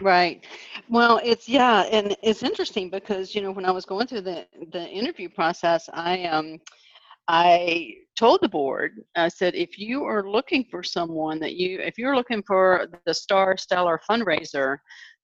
[0.00, 0.44] Right.
[0.88, 4.46] Well, it's yeah, and it's interesting because you know when I was going through the
[4.72, 6.58] the interview process, I um
[7.28, 11.98] I told the board, I said, if you are looking for someone that you, if
[11.98, 14.78] you're looking for the star stellar fundraiser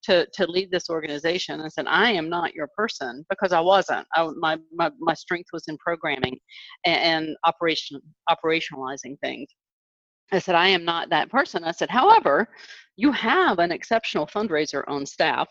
[0.04, 4.06] to, to lead this organization, I said, I am not your person because I wasn't.
[4.16, 6.38] I, my, my, my strength was in programming
[6.86, 9.48] and, and operation, operationalizing things.
[10.32, 11.64] I said, I am not that person.
[11.64, 12.48] I said, however,
[13.00, 15.48] you have an exceptional fundraiser on staff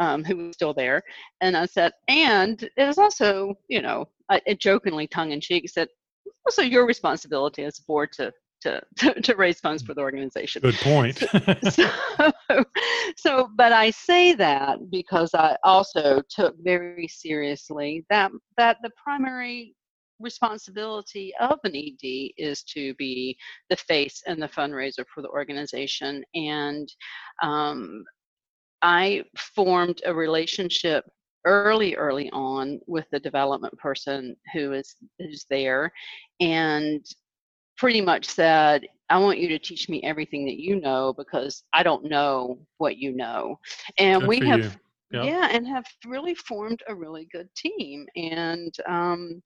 [0.00, 1.00] um, who is still there.
[1.40, 5.88] And I said, and it is also, you know, I, jokingly tongue in cheek said,
[6.44, 8.32] also your responsibility as a board to
[8.62, 10.62] to, to, to, raise funds for the organization.
[10.62, 11.18] Good point.
[11.70, 11.88] so,
[13.16, 19.76] so, but I say that because I also took very seriously that that the primary
[20.20, 23.36] responsibility of an ED is to be
[23.70, 26.22] the face and the fundraiser for the organization.
[26.34, 26.88] And
[27.42, 28.04] um,
[28.82, 31.04] I formed a relationship
[31.44, 35.92] early, early on with the development person who is who's there,
[36.40, 37.04] and
[37.76, 41.82] pretty much said, I want you to teach me everything that you know because I
[41.82, 43.58] don't know what you know.
[43.98, 44.70] And Good we have you.
[45.10, 45.24] Yep.
[45.24, 49.42] yeah and have really formed a really good team and um,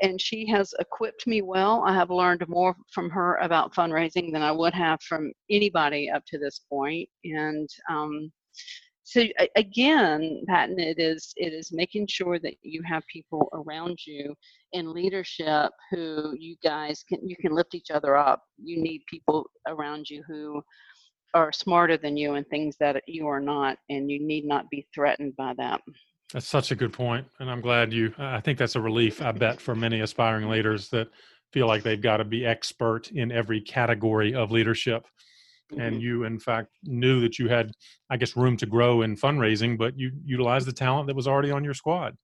[0.00, 1.82] and she has equipped me well.
[1.86, 6.22] I have learned more from her about fundraising than I would have from anybody up
[6.28, 7.08] to this point.
[7.24, 8.30] And um,
[9.02, 9.24] so
[9.56, 14.34] again, Patton, it is it is making sure that you have people around you
[14.72, 18.42] in leadership who you guys can you can lift each other up.
[18.62, 20.62] You need people around you who
[21.34, 24.86] are smarter than you and things that you are not, and you need not be
[24.94, 25.80] threatened by that.
[26.32, 28.12] That's such a good point, and I'm glad you.
[28.18, 29.22] I think that's a relief.
[29.22, 31.08] I bet for many aspiring leaders that
[31.52, 35.06] feel like they've got to be expert in every category of leadership.
[35.72, 35.80] Mm-hmm.
[35.80, 37.72] And you, in fact, knew that you had,
[38.10, 41.50] I guess, room to grow in fundraising, but you utilized the talent that was already
[41.50, 42.14] on your squad.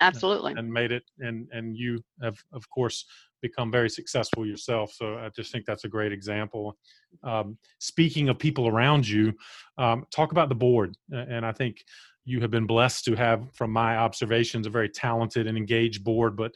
[0.00, 0.50] Absolutely.
[0.52, 3.06] And, and made it, and and you have, of course,
[3.40, 4.92] become very successful yourself.
[4.92, 6.76] So I just think that's a great example.
[7.22, 9.34] Um, speaking of people around you,
[9.78, 10.96] um, talk about the board.
[11.10, 11.84] And I think
[12.24, 16.36] you have been blessed to have, from my observations, a very talented and engaged board,
[16.36, 16.52] but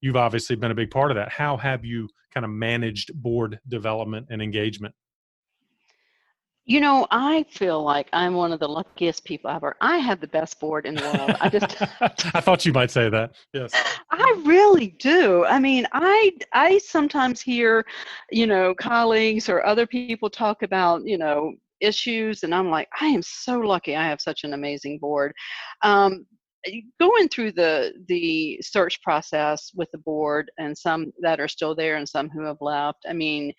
[0.00, 1.30] you've obviously been a big part of that.
[1.30, 4.94] How have you kind of managed board development and engagement?
[6.64, 9.76] You know, I feel like I'm one of the luckiest people ever.
[9.80, 11.36] I have the best board in the world.
[11.40, 11.82] I just
[12.36, 13.34] I thought you might say that.
[13.52, 13.72] Yes.
[14.10, 15.44] I really do.
[15.44, 17.84] I mean, I I sometimes hear,
[18.30, 21.52] you know, colleagues or other people talk about, you know,
[21.82, 25.32] issues and I'm like, I am so lucky I have such an amazing board.
[25.82, 26.26] Um,
[27.00, 31.96] going through the the search process with the board and some that are still there
[31.96, 33.04] and some who have left.
[33.08, 33.52] I mean,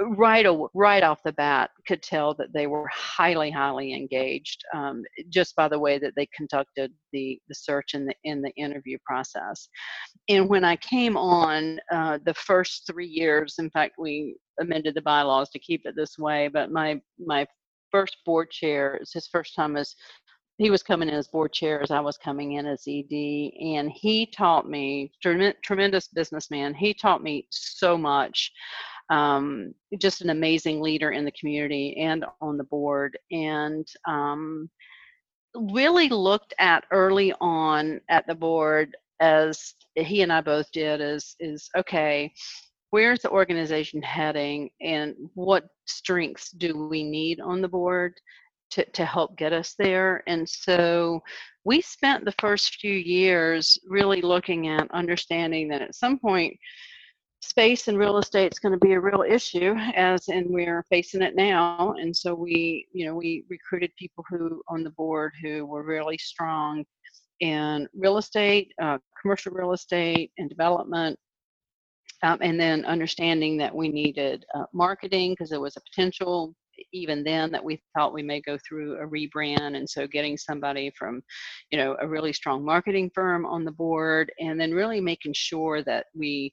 [0.00, 5.56] right right off the bat could tell that they were highly highly engaged um, just
[5.56, 9.68] by the way that they conducted the the search and the in the interview process
[10.28, 15.02] and when i came on uh, the first three years in fact we amended the
[15.02, 17.44] bylaws to keep it this way but my my
[17.90, 19.96] first board chair it's his first time as
[20.58, 23.92] he was coming in as board chair as I was coming in as ED, and
[23.92, 26.74] he taught me tremendous businessman.
[26.74, 28.50] He taught me so much
[29.10, 34.68] um, just an amazing leader in the community and on the board and um,
[35.54, 41.34] really looked at early on at the board as he and I both did is
[41.40, 42.32] is okay
[42.90, 48.14] where's the organization heading and what strengths do we need on the board
[48.70, 50.22] to, to help get us there?
[50.26, 51.20] And so
[51.64, 56.56] we spent the first few years really looking at understanding that at some point
[57.48, 61.22] space and real estate is going to be a real issue as and we're facing
[61.22, 61.94] it now.
[61.98, 66.18] And so we you know we recruited people who on the board who were really
[66.18, 66.84] strong
[67.40, 71.18] in real estate uh, commercial real estate and development
[72.22, 76.54] um, and then understanding that we needed uh, marketing because there was a potential
[76.92, 79.76] even then that we thought we may go through a rebrand.
[79.76, 81.22] And so getting somebody from
[81.70, 85.82] you know a really strong marketing firm on the board and then really making sure
[85.84, 86.52] that we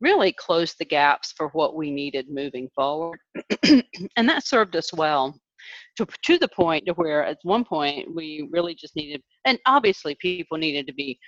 [0.00, 3.18] really closed the gaps for what we needed moving forward.
[4.16, 5.38] and that served us well
[5.96, 10.16] to, to the point to where at one point we really just needed, and obviously
[10.20, 11.18] people needed to be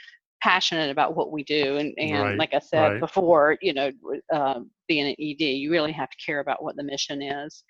[0.43, 1.77] passionate about what we do.
[1.77, 3.01] And, and right, like I said right.
[3.01, 3.93] before, you know,
[4.35, 7.63] uh, being an ED, you really have to care about what the mission is.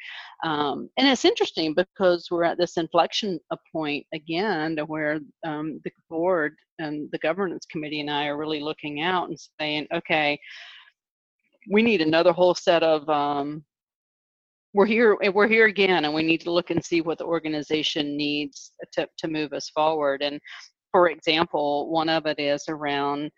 [0.43, 3.39] Um, and it's interesting because we're at this inflection
[3.73, 8.61] point again to where um, the board and the governance committee and I are really
[8.61, 10.39] looking out and saying, okay,
[11.69, 13.65] we need another whole set of um,
[14.75, 18.17] we're here we're here again and we need to look and see what the organization
[18.17, 20.23] needs to, to move us forward.
[20.23, 20.41] And
[20.91, 23.31] for example one of it is around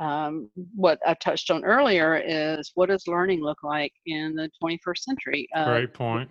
[0.00, 4.98] um, what i touched on earlier is what does learning look like in the 21st
[4.98, 6.28] century uh, great point.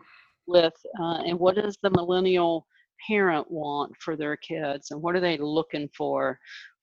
[0.48, 2.68] with uh, and what does the millennial
[3.08, 6.38] parent want for their kids and what are they looking for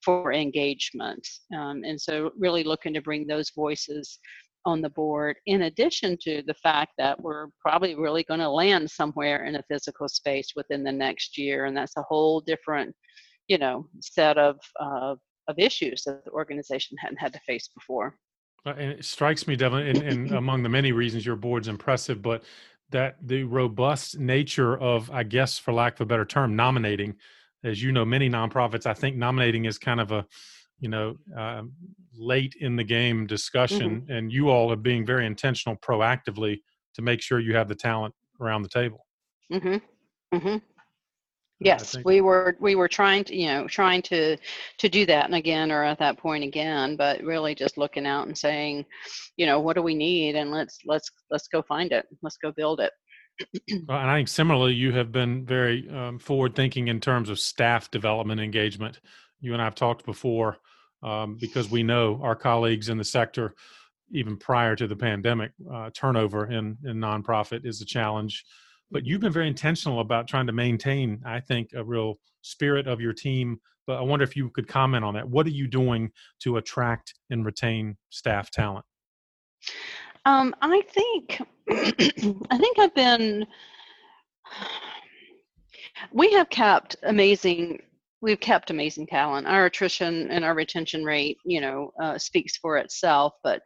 [0.05, 1.27] for engagement?
[1.55, 4.19] Um, and so really looking to bring those voices
[4.65, 8.91] on the board, in addition to the fact that we're probably really going to land
[8.91, 11.65] somewhere in a physical space within the next year.
[11.65, 12.95] And that's a whole different,
[13.49, 15.15] you know, set of, uh,
[15.49, 18.17] of issues that the organization hadn't had to face before.
[18.67, 22.21] Uh, and it strikes me, Devin, and, and among the many reasons your board's impressive,
[22.21, 22.45] but
[22.91, 27.17] that the robust nature of, I guess, for lack of a better term, nominating.
[27.63, 30.27] As you know, many nonprofits, I think nominating is kind of a
[30.79, 31.63] you know uh,
[32.17, 34.13] late in the game discussion mm-hmm.
[34.13, 36.61] and you all are being very intentional proactively
[36.95, 39.07] to make sure you have the talent around the table
[39.53, 39.77] mm-hmm.
[40.37, 40.57] Mm-hmm.
[41.61, 44.37] yes we were we were trying to you know trying to
[44.79, 48.27] to do that and again or at that point again but really just looking out
[48.27, 48.85] and saying
[49.37, 52.51] you know what do we need and let's let's let's go find it let's go
[52.53, 52.93] build it
[53.89, 57.39] well, and I think similarly, you have been very um, forward thinking in terms of
[57.39, 59.01] staff development engagement.
[59.41, 60.59] You and I have talked before
[61.03, 63.55] um, because we know our colleagues in the sector,
[64.13, 68.45] even prior to the pandemic, uh, turnover in, in nonprofit is a challenge.
[68.91, 73.01] But you've been very intentional about trying to maintain, I think, a real spirit of
[73.01, 73.61] your team.
[73.87, 75.29] But I wonder if you could comment on that.
[75.29, 78.85] What are you doing to attract and retain staff talent?
[80.27, 81.41] Um, I think
[81.71, 83.47] I think I've been.
[86.13, 87.83] We have kept amazing
[88.23, 89.47] we've kept amazing talent.
[89.47, 93.35] Our attrition and our retention rate, you know, uh, speaks for itself.
[93.43, 93.63] But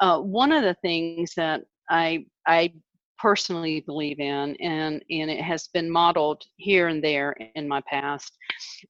[0.00, 2.72] uh, one of the things that I I
[3.18, 8.36] personally believe in, and and it has been modeled here and there in my past.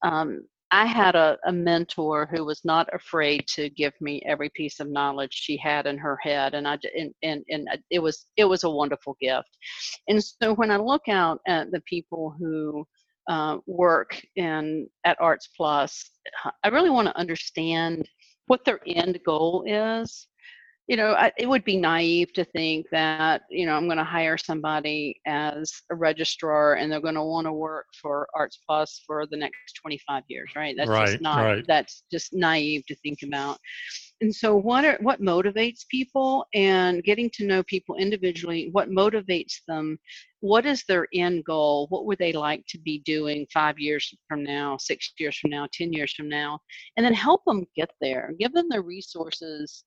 [0.02, 4.80] Um, I had a, a mentor who was not afraid to give me every piece
[4.80, 8.44] of knowledge she had in her head, and I and, and and it was it
[8.44, 9.56] was a wonderful gift.
[10.08, 12.84] And so when I look out at the people who
[13.28, 16.10] uh, work in at Arts Plus,
[16.62, 18.08] I really want to understand
[18.46, 20.26] what their end goal is.
[20.86, 24.04] You know, I, it would be naive to think that you know I'm going to
[24.04, 29.02] hire somebody as a registrar and they're going to want to work for Arts Plus
[29.06, 30.74] for the next 25 years, right?
[30.76, 31.38] That's right, just not.
[31.38, 31.64] Right.
[31.66, 33.58] That's just naive to think about
[34.20, 39.60] and so what are what motivates people and getting to know people individually what motivates
[39.66, 39.98] them
[40.40, 44.42] what is their end goal what would they like to be doing five years from
[44.42, 46.58] now six years from now ten years from now
[46.96, 49.84] and then help them get there give them the resources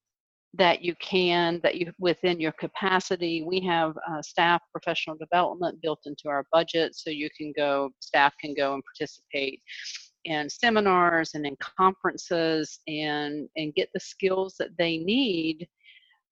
[0.58, 3.44] that you can that you within your capacity.
[3.44, 8.34] We have uh, staff professional development built into our budget so you can go staff
[8.42, 9.62] can go and participate
[10.26, 15.68] in seminars and in conferences and and get the skills that they need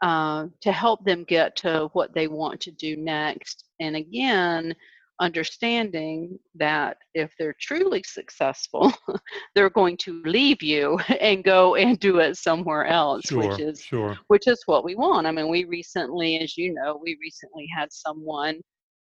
[0.02, 3.66] uh, to help them get to what they want to do next.
[3.80, 4.76] And again
[5.20, 8.92] understanding that if they're truly successful
[9.56, 13.82] they're going to leave you and go and do it somewhere else sure, which is
[13.82, 14.18] sure.
[14.28, 17.92] which is what we want i mean we recently as you know we recently had
[17.92, 18.60] someone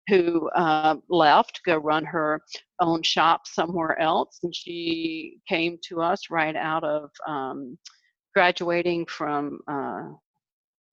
[0.10, 2.42] who uh, left go run her
[2.82, 7.78] own shop somewhere else and she came to us right out of um,
[8.36, 10.10] graduating from uh,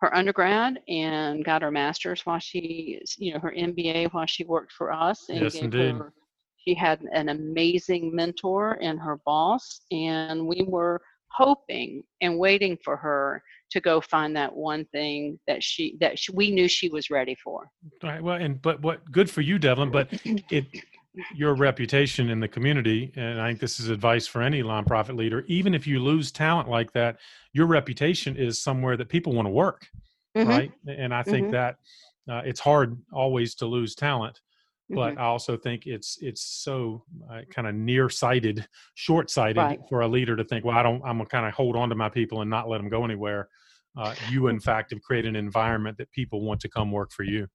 [0.01, 4.73] her undergrad and got her master's while she you know her mba while she worked
[4.73, 5.95] for us and yes, indeed.
[5.95, 6.13] her
[6.57, 11.01] she had an amazing mentor and her boss and we were
[11.33, 16.33] hoping and waiting for her to go find that one thing that she that she,
[16.33, 17.71] we knew she was ready for.
[18.03, 18.23] Right.
[18.23, 19.91] Well, and but what good for you, Devlin.
[19.91, 20.67] But it
[21.35, 25.45] your reputation in the community, and I think this is advice for any nonprofit leader.
[25.49, 27.19] Even if you lose talent like that,
[27.53, 29.89] your reputation is somewhere that people want to work,
[30.37, 30.47] Mhm.
[30.47, 30.73] right?
[30.87, 31.51] And I think Mhm.
[31.53, 31.77] that
[32.29, 34.41] uh, it's hard always to lose talent
[34.93, 35.19] but Mhm.
[35.19, 39.79] I also think it's it's so uh, kind of nearsighted, short-sighted Right.
[39.89, 41.95] for a leader to think, well, I don't, I'm gonna kind of hold on to
[41.95, 43.49] my people and not let them go anywhere.
[43.97, 47.23] Uh, you, in fact, have created an environment that people want to come work for
[47.23, 47.47] you.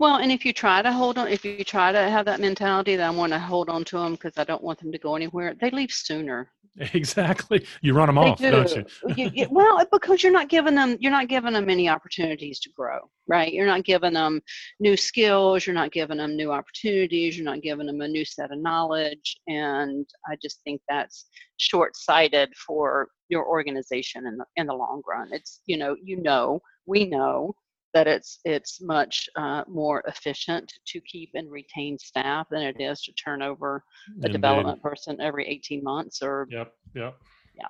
[0.00, 2.96] Well, and if you try to hold on, if you try to have that mentality
[2.96, 5.14] that I want to hold on to them because I don't want them to go
[5.14, 6.50] anywhere, they leave sooner.
[6.94, 7.66] Exactly.
[7.82, 8.50] You run them They off, do.
[8.50, 8.84] don't you?
[9.16, 12.70] You- you- well, because you're not giving them you're not giving them any opportunities to
[12.70, 13.52] grow, right?
[13.52, 14.40] You're not giving them
[14.78, 15.66] new skills.
[15.66, 17.36] You're not giving them new opportunities.
[17.36, 21.26] You're not giving them a new set of knowledge, and I just think that's
[21.58, 25.28] short-sighted for your organization in the in the long run.
[25.32, 27.54] It's you know you know we know
[27.94, 33.02] that it's it's much uh, more efficient to keep and retain staff than it is
[33.02, 34.32] to turn over a Indeed.
[34.32, 36.72] development person every 18 months or Yep.
[36.94, 37.16] Yep.
[37.56, 37.66] Yeah.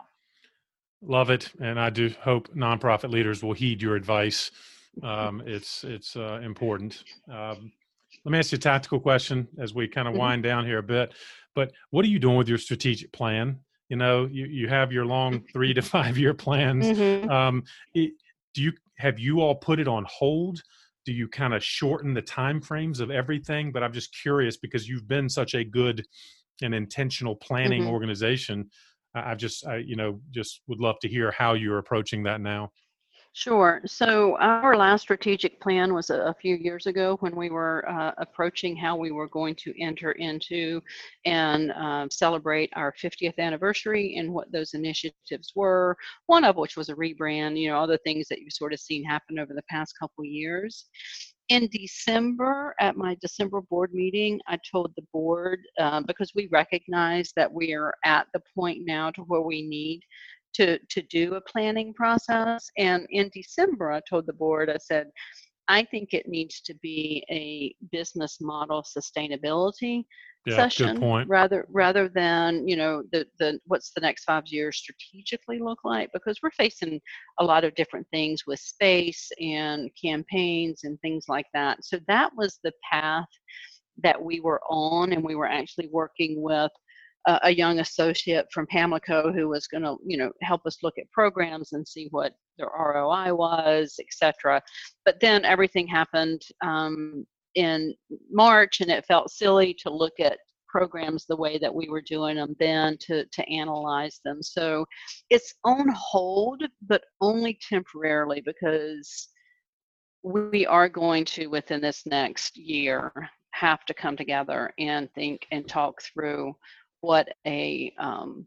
[1.03, 4.51] Love it, and I do hope nonprofit leaders will heed your advice.
[5.05, 7.05] Um, it's it's uh, important.
[7.31, 7.71] Um,
[8.25, 10.19] let me ask you a tactical question as we kind of Mhm.
[10.19, 11.15] wind down here a bit.
[11.55, 13.61] But what are you doing with your strategic plan?
[13.89, 16.87] You know, you you have your long three to five year plans.
[16.87, 17.31] Mhm.
[17.31, 17.63] Um,
[17.95, 18.15] it,
[18.55, 20.63] do you have you all put it on hold?
[21.07, 23.73] Do you kind of shorten the time frames of everything?
[23.73, 26.07] But I'm just curious because you've been such a good
[26.63, 27.87] and intentional planning Mhm.
[27.87, 28.71] organization.
[29.15, 32.41] I, I've just, I, you know, just would love to hear how you're approaching that
[32.41, 32.71] now.
[33.33, 33.81] Sure.
[33.87, 38.11] So our last strategic plan was a, a few years ago when we were uh,
[38.19, 40.81] approaching how we were going to enter into
[41.25, 45.97] and um, celebrate our 50th anniversary and what those initiatives were.
[46.27, 47.57] One of which was a rebrand.
[47.57, 50.25] You know, all the things that you've sort of seen happen over the past couple
[50.25, 50.87] years.
[51.49, 57.33] In December, at my December board meeting, I told the board uh, because we recognize
[57.37, 60.01] that we are at the point now to where we need
[60.55, 62.71] to to do a planning process.
[62.79, 65.09] And in december i told the board i said
[65.69, 70.05] i think it needs to be a business model sustainability
[70.47, 75.59] Yeah, session rather rather than you know the the what's the next five years strategically
[75.59, 76.11] look like?
[76.15, 77.01] Because we're facing
[77.39, 81.85] a lot of different things with space and campaigns and things like that.
[81.85, 83.27] So that was the path
[84.03, 86.71] that we were on and we were actually working with
[87.27, 91.11] a, young associate from Pamlico who was going to, you know, help us look at
[91.13, 94.63] programs and see what their ROI was, etc.
[95.05, 97.95] But then everything happened um, in
[98.31, 102.37] March, and it felt silly to look at programs the way that we were doing
[102.37, 104.43] them then to to analyze them.
[104.43, 104.87] So
[105.29, 109.29] it's on hold, but only temporarily because
[110.23, 113.13] we are going to within this next year
[113.53, 116.55] have to come together and think and talk through
[117.01, 118.47] what a um,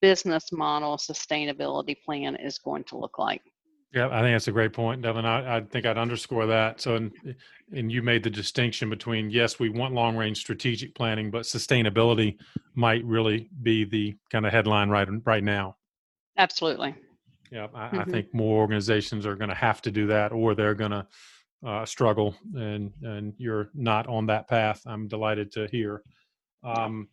[0.00, 3.42] business model sustainability plan is going to look like.
[3.92, 5.24] Yeah, I think that's a great point, Devin.
[5.24, 6.80] I, I think I'd underscore that.
[6.80, 7.12] So, and,
[7.74, 12.36] and you made the distinction between yes, we want long range strategic planning, but sustainability
[12.76, 15.76] might really be the kind of headline right right now.
[16.38, 16.94] Absolutely.
[17.50, 17.98] Yeah, I, mm-hmm.
[17.98, 21.06] I think more organizations are going to have to do that, or they're going to
[21.66, 24.82] uh, struggle, and and you're not on that path.
[24.86, 26.02] I'm delighted to hear.
[26.62, 27.08] Um,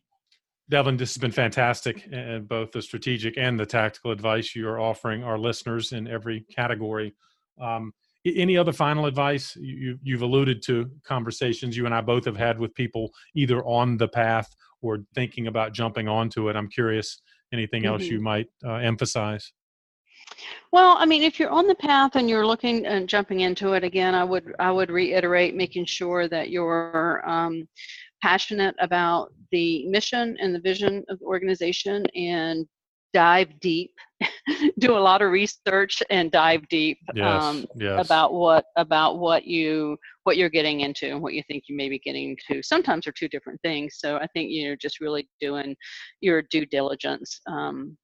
[0.70, 4.80] Devin, this has been fantastic, and both the strategic and the tactical advice you are
[4.80, 7.13] offering our listeners in every category.
[7.59, 7.93] Um,
[8.26, 9.55] any other final advice?
[9.55, 13.97] You, you've alluded to conversations you and I both have had with people either on
[13.97, 16.55] the path or thinking about jumping onto it.
[16.55, 17.22] I'm curious,
[17.53, 17.93] anything mm-hmm.
[17.93, 19.53] else you might uh, emphasize?
[20.72, 23.84] Well, I mean, if you're on the path and you're looking and jumping into it
[23.84, 27.68] again, I would I would reiterate making sure that you're um,
[28.22, 32.65] passionate about the mission and the vision of the organization and
[33.13, 33.91] dive deep
[34.80, 38.05] do a lot of research and dive deep yes, um, yes.
[38.05, 41.89] about what about what you what you're getting into and what you think you may
[41.89, 45.76] be getting into sometimes are two different things so i think you're just really doing
[46.22, 47.97] your due diligence um,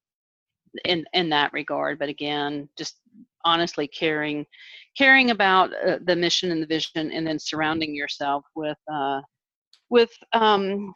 [0.84, 2.96] in in that regard but again just
[3.44, 4.46] honestly caring
[4.96, 9.20] caring about uh, the mission and the vision and then surrounding yourself with uh,
[9.90, 10.94] with um,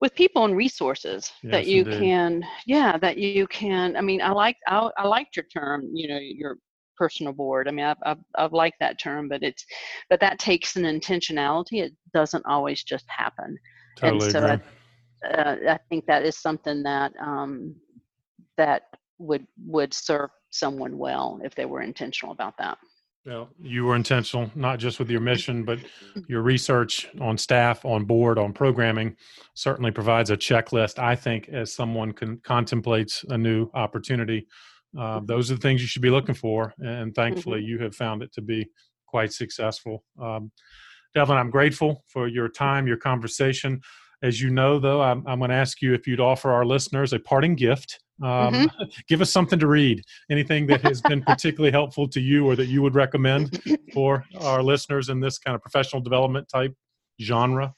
[0.00, 1.98] with people and resources yes, that you indeed.
[1.98, 6.08] can yeah that you can i mean i like I, I liked your term you
[6.08, 6.58] know your
[6.98, 9.64] personal board i mean I've, I've, I've liked that term but it's
[10.10, 13.56] but that takes an intentionality it doesn't always just happen
[13.96, 14.50] totally and so agree.
[15.24, 17.74] I, uh, I think that is something that um,
[18.56, 18.82] that
[19.18, 22.78] would would serve someone well if they were intentional about that
[23.26, 25.80] well, you were intentional, not just with your mission, but
[26.28, 29.16] your research on staff, on board, on programming
[29.54, 31.00] certainly provides a checklist.
[31.00, 34.46] I think as someone con- contemplates a new opportunity,
[34.96, 36.72] uh, those are the things you should be looking for.
[36.78, 37.68] And thankfully, mm-hmm.
[37.68, 38.68] you have found it to be
[39.06, 40.04] quite successful.
[40.22, 40.52] Um,
[41.12, 43.80] Devin, I'm grateful for your time, your conversation.
[44.22, 47.12] As you know, though, I'm, I'm going to ask you if you'd offer our listeners
[47.12, 48.00] a parting gift.
[48.22, 48.84] Um, mm-hmm.
[49.08, 50.02] Give us something to read.
[50.30, 53.60] Anything that has been particularly helpful to you or that you would recommend
[53.92, 56.74] for our listeners in this kind of professional development type
[57.20, 57.74] genre?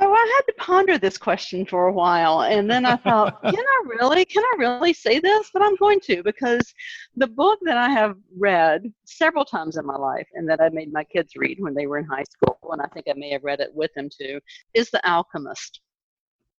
[0.00, 3.56] So I had to ponder this question for a while, and then I thought, can
[3.56, 5.50] I really, can I really say this?
[5.52, 6.72] But I'm going to because
[7.16, 10.92] the book that I have read several times in my life, and that I made
[10.92, 13.42] my kids read when they were in high school, and I think I may have
[13.42, 14.40] read it with them too,
[14.72, 15.80] is The Alchemist.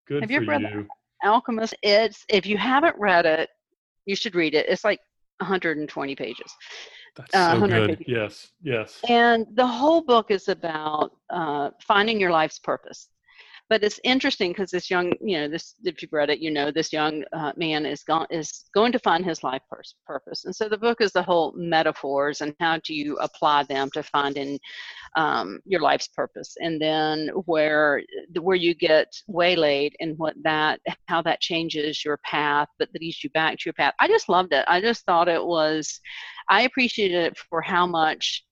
[0.06, 0.88] Good have you ever read you.
[1.24, 1.76] Alchemist?
[1.82, 3.50] It's if you haven't read it,
[4.06, 4.66] you should read it.
[4.68, 5.00] It's like
[5.38, 6.54] 120 pages.
[7.16, 8.04] That's uh, so good.
[8.06, 9.00] Yes, yes.
[9.08, 13.08] And the whole book is about uh, finding your life's purpose
[13.70, 16.72] but it's interesting because this young you know this if you've read it you know
[16.72, 20.46] this young uh, man is going is going to find his life pur- purpose.
[20.46, 24.04] And so the book is the whole metaphors and how do you apply them to
[24.04, 24.60] finding
[25.16, 26.56] um, your life's purpose.
[26.60, 28.02] And then where
[28.40, 33.30] where you get waylaid and what that how that changes your path but leads you
[33.32, 33.94] back to your path.
[34.00, 34.66] I just loved it.
[34.68, 36.00] I just thought it was
[36.50, 38.46] i appreciated it for how much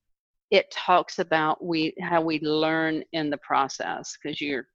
[0.51, 4.67] it talks about we how we learn in the process because you're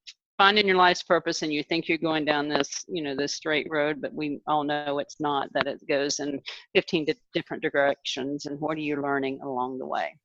[0.43, 3.68] finding your life's purpose and you think you're going down this you know this straight
[3.70, 6.40] road but we all know it's not that it goes in
[6.74, 10.18] 15 different directions and what are you learning along the way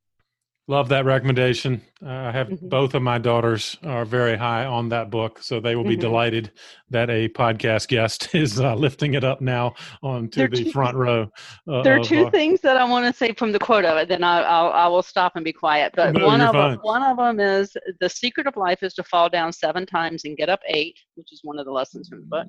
[0.69, 1.81] Love that recommendation.
[2.05, 2.67] Uh, I have mm-hmm.
[2.67, 6.01] both of my daughters are very high on that book, so they will be mm-hmm.
[6.01, 6.51] delighted
[6.89, 11.31] that a podcast guest is uh, lifting it up now onto the two, front row.
[11.71, 13.95] Uh, there are two uh, things that I want to say from the quote of
[13.95, 14.09] it.
[14.09, 15.93] Then I, I'll, I will stop and be quiet.
[15.95, 16.71] But no, one of fine.
[16.71, 20.25] them, one of them is the secret of life is to fall down seven times
[20.25, 22.47] and get up eight, which is one of the lessons from the book.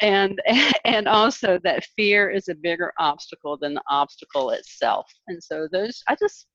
[0.00, 0.38] And
[0.84, 5.10] and also that fear is a bigger obstacle than the obstacle itself.
[5.28, 6.46] And so those, I just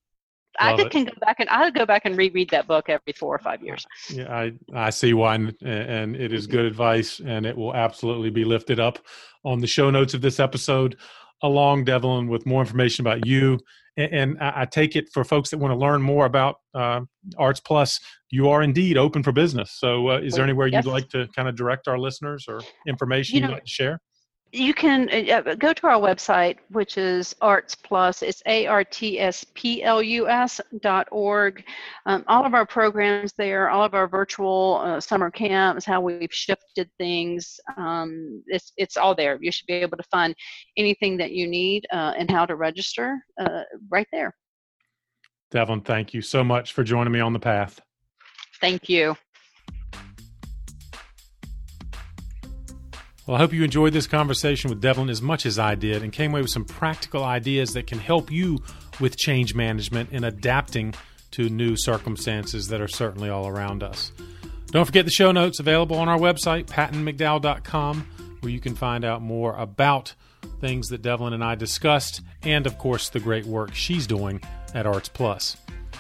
[0.60, 3.34] I could, can go back and I'll go back and reread that book every four
[3.34, 3.86] or five years.
[4.10, 8.46] Yeah, I I see one, and it is good advice, and it will absolutely be
[8.46, 9.00] lifted up
[9.44, 10.98] on the show notes of this episode,
[11.42, 13.60] along Devlin with more information about you.
[13.96, 17.02] And, I take it for folks that want to learn more about uh,
[17.38, 18.00] Arts Plus,
[18.32, 19.70] you are indeed open for business.
[19.74, 23.36] So, uh, is there anywhere you'd like to kind of direct our listeners or information
[23.36, 24.02] you know, you'd like to share?
[24.54, 28.22] You can uh, go to our website, which is Arts Plus.
[28.22, 31.64] It's A R T S P L U S dot org.
[32.06, 36.32] Um, all of our programs there, all of our virtual uh, summer camps, how we've
[36.32, 37.60] shifted things.
[37.78, 39.40] Um, it's it's all there.
[39.42, 40.36] You should be able to find
[40.78, 44.36] anything that you need uh, and how to register uh, right there.
[45.50, 47.82] Devin, thank you so much for joining me on the path.
[48.62, 49.16] Thank you.
[53.26, 56.12] Well, I hope you enjoyed this conversation with Devlin as much as I did and
[56.12, 58.62] came away with some practical ideas that can help you
[59.00, 60.94] with change management and adapting
[61.32, 64.12] to new circumstances that are certainly all around us.
[64.68, 68.08] Don't forget the show notes available on our website, pattonmcdowell.com,
[68.42, 70.14] where you can find out more about
[70.60, 74.42] things that Devlin and I discussed, and of course, the great work she's doing
[74.74, 75.56] at Arts Plus.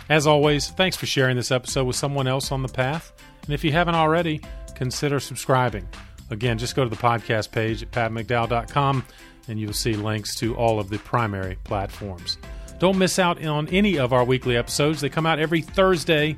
[0.09, 3.13] As always, thanks for sharing this episode with someone else on the path.
[3.45, 4.41] And if you haven't already,
[4.75, 5.87] consider subscribing.
[6.29, 9.05] Again, just go to the podcast page at patmcdowell.com
[9.47, 12.37] and you'll see links to all of the primary platforms.
[12.79, 15.01] Don't miss out on any of our weekly episodes.
[15.01, 16.37] They come out every Thursday,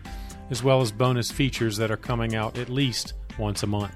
[0.50, 3.96] as well as bonus features that are coming out at least once a month.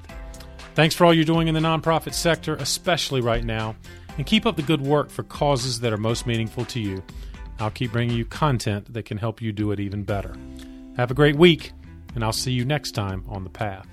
[0.76, 3.76] Thanks for all you're doing in the nonprofit sector, especially right now,
[4.18, 7.04] and keep up the good work for causes that are most meaningful to you.
[7.60, 10.36] I'll keep bringing you content that can help you do it even better.
[10.96, 11.74] Have a great week,
[12.16, 13.88] and I'll see you next time on The Path.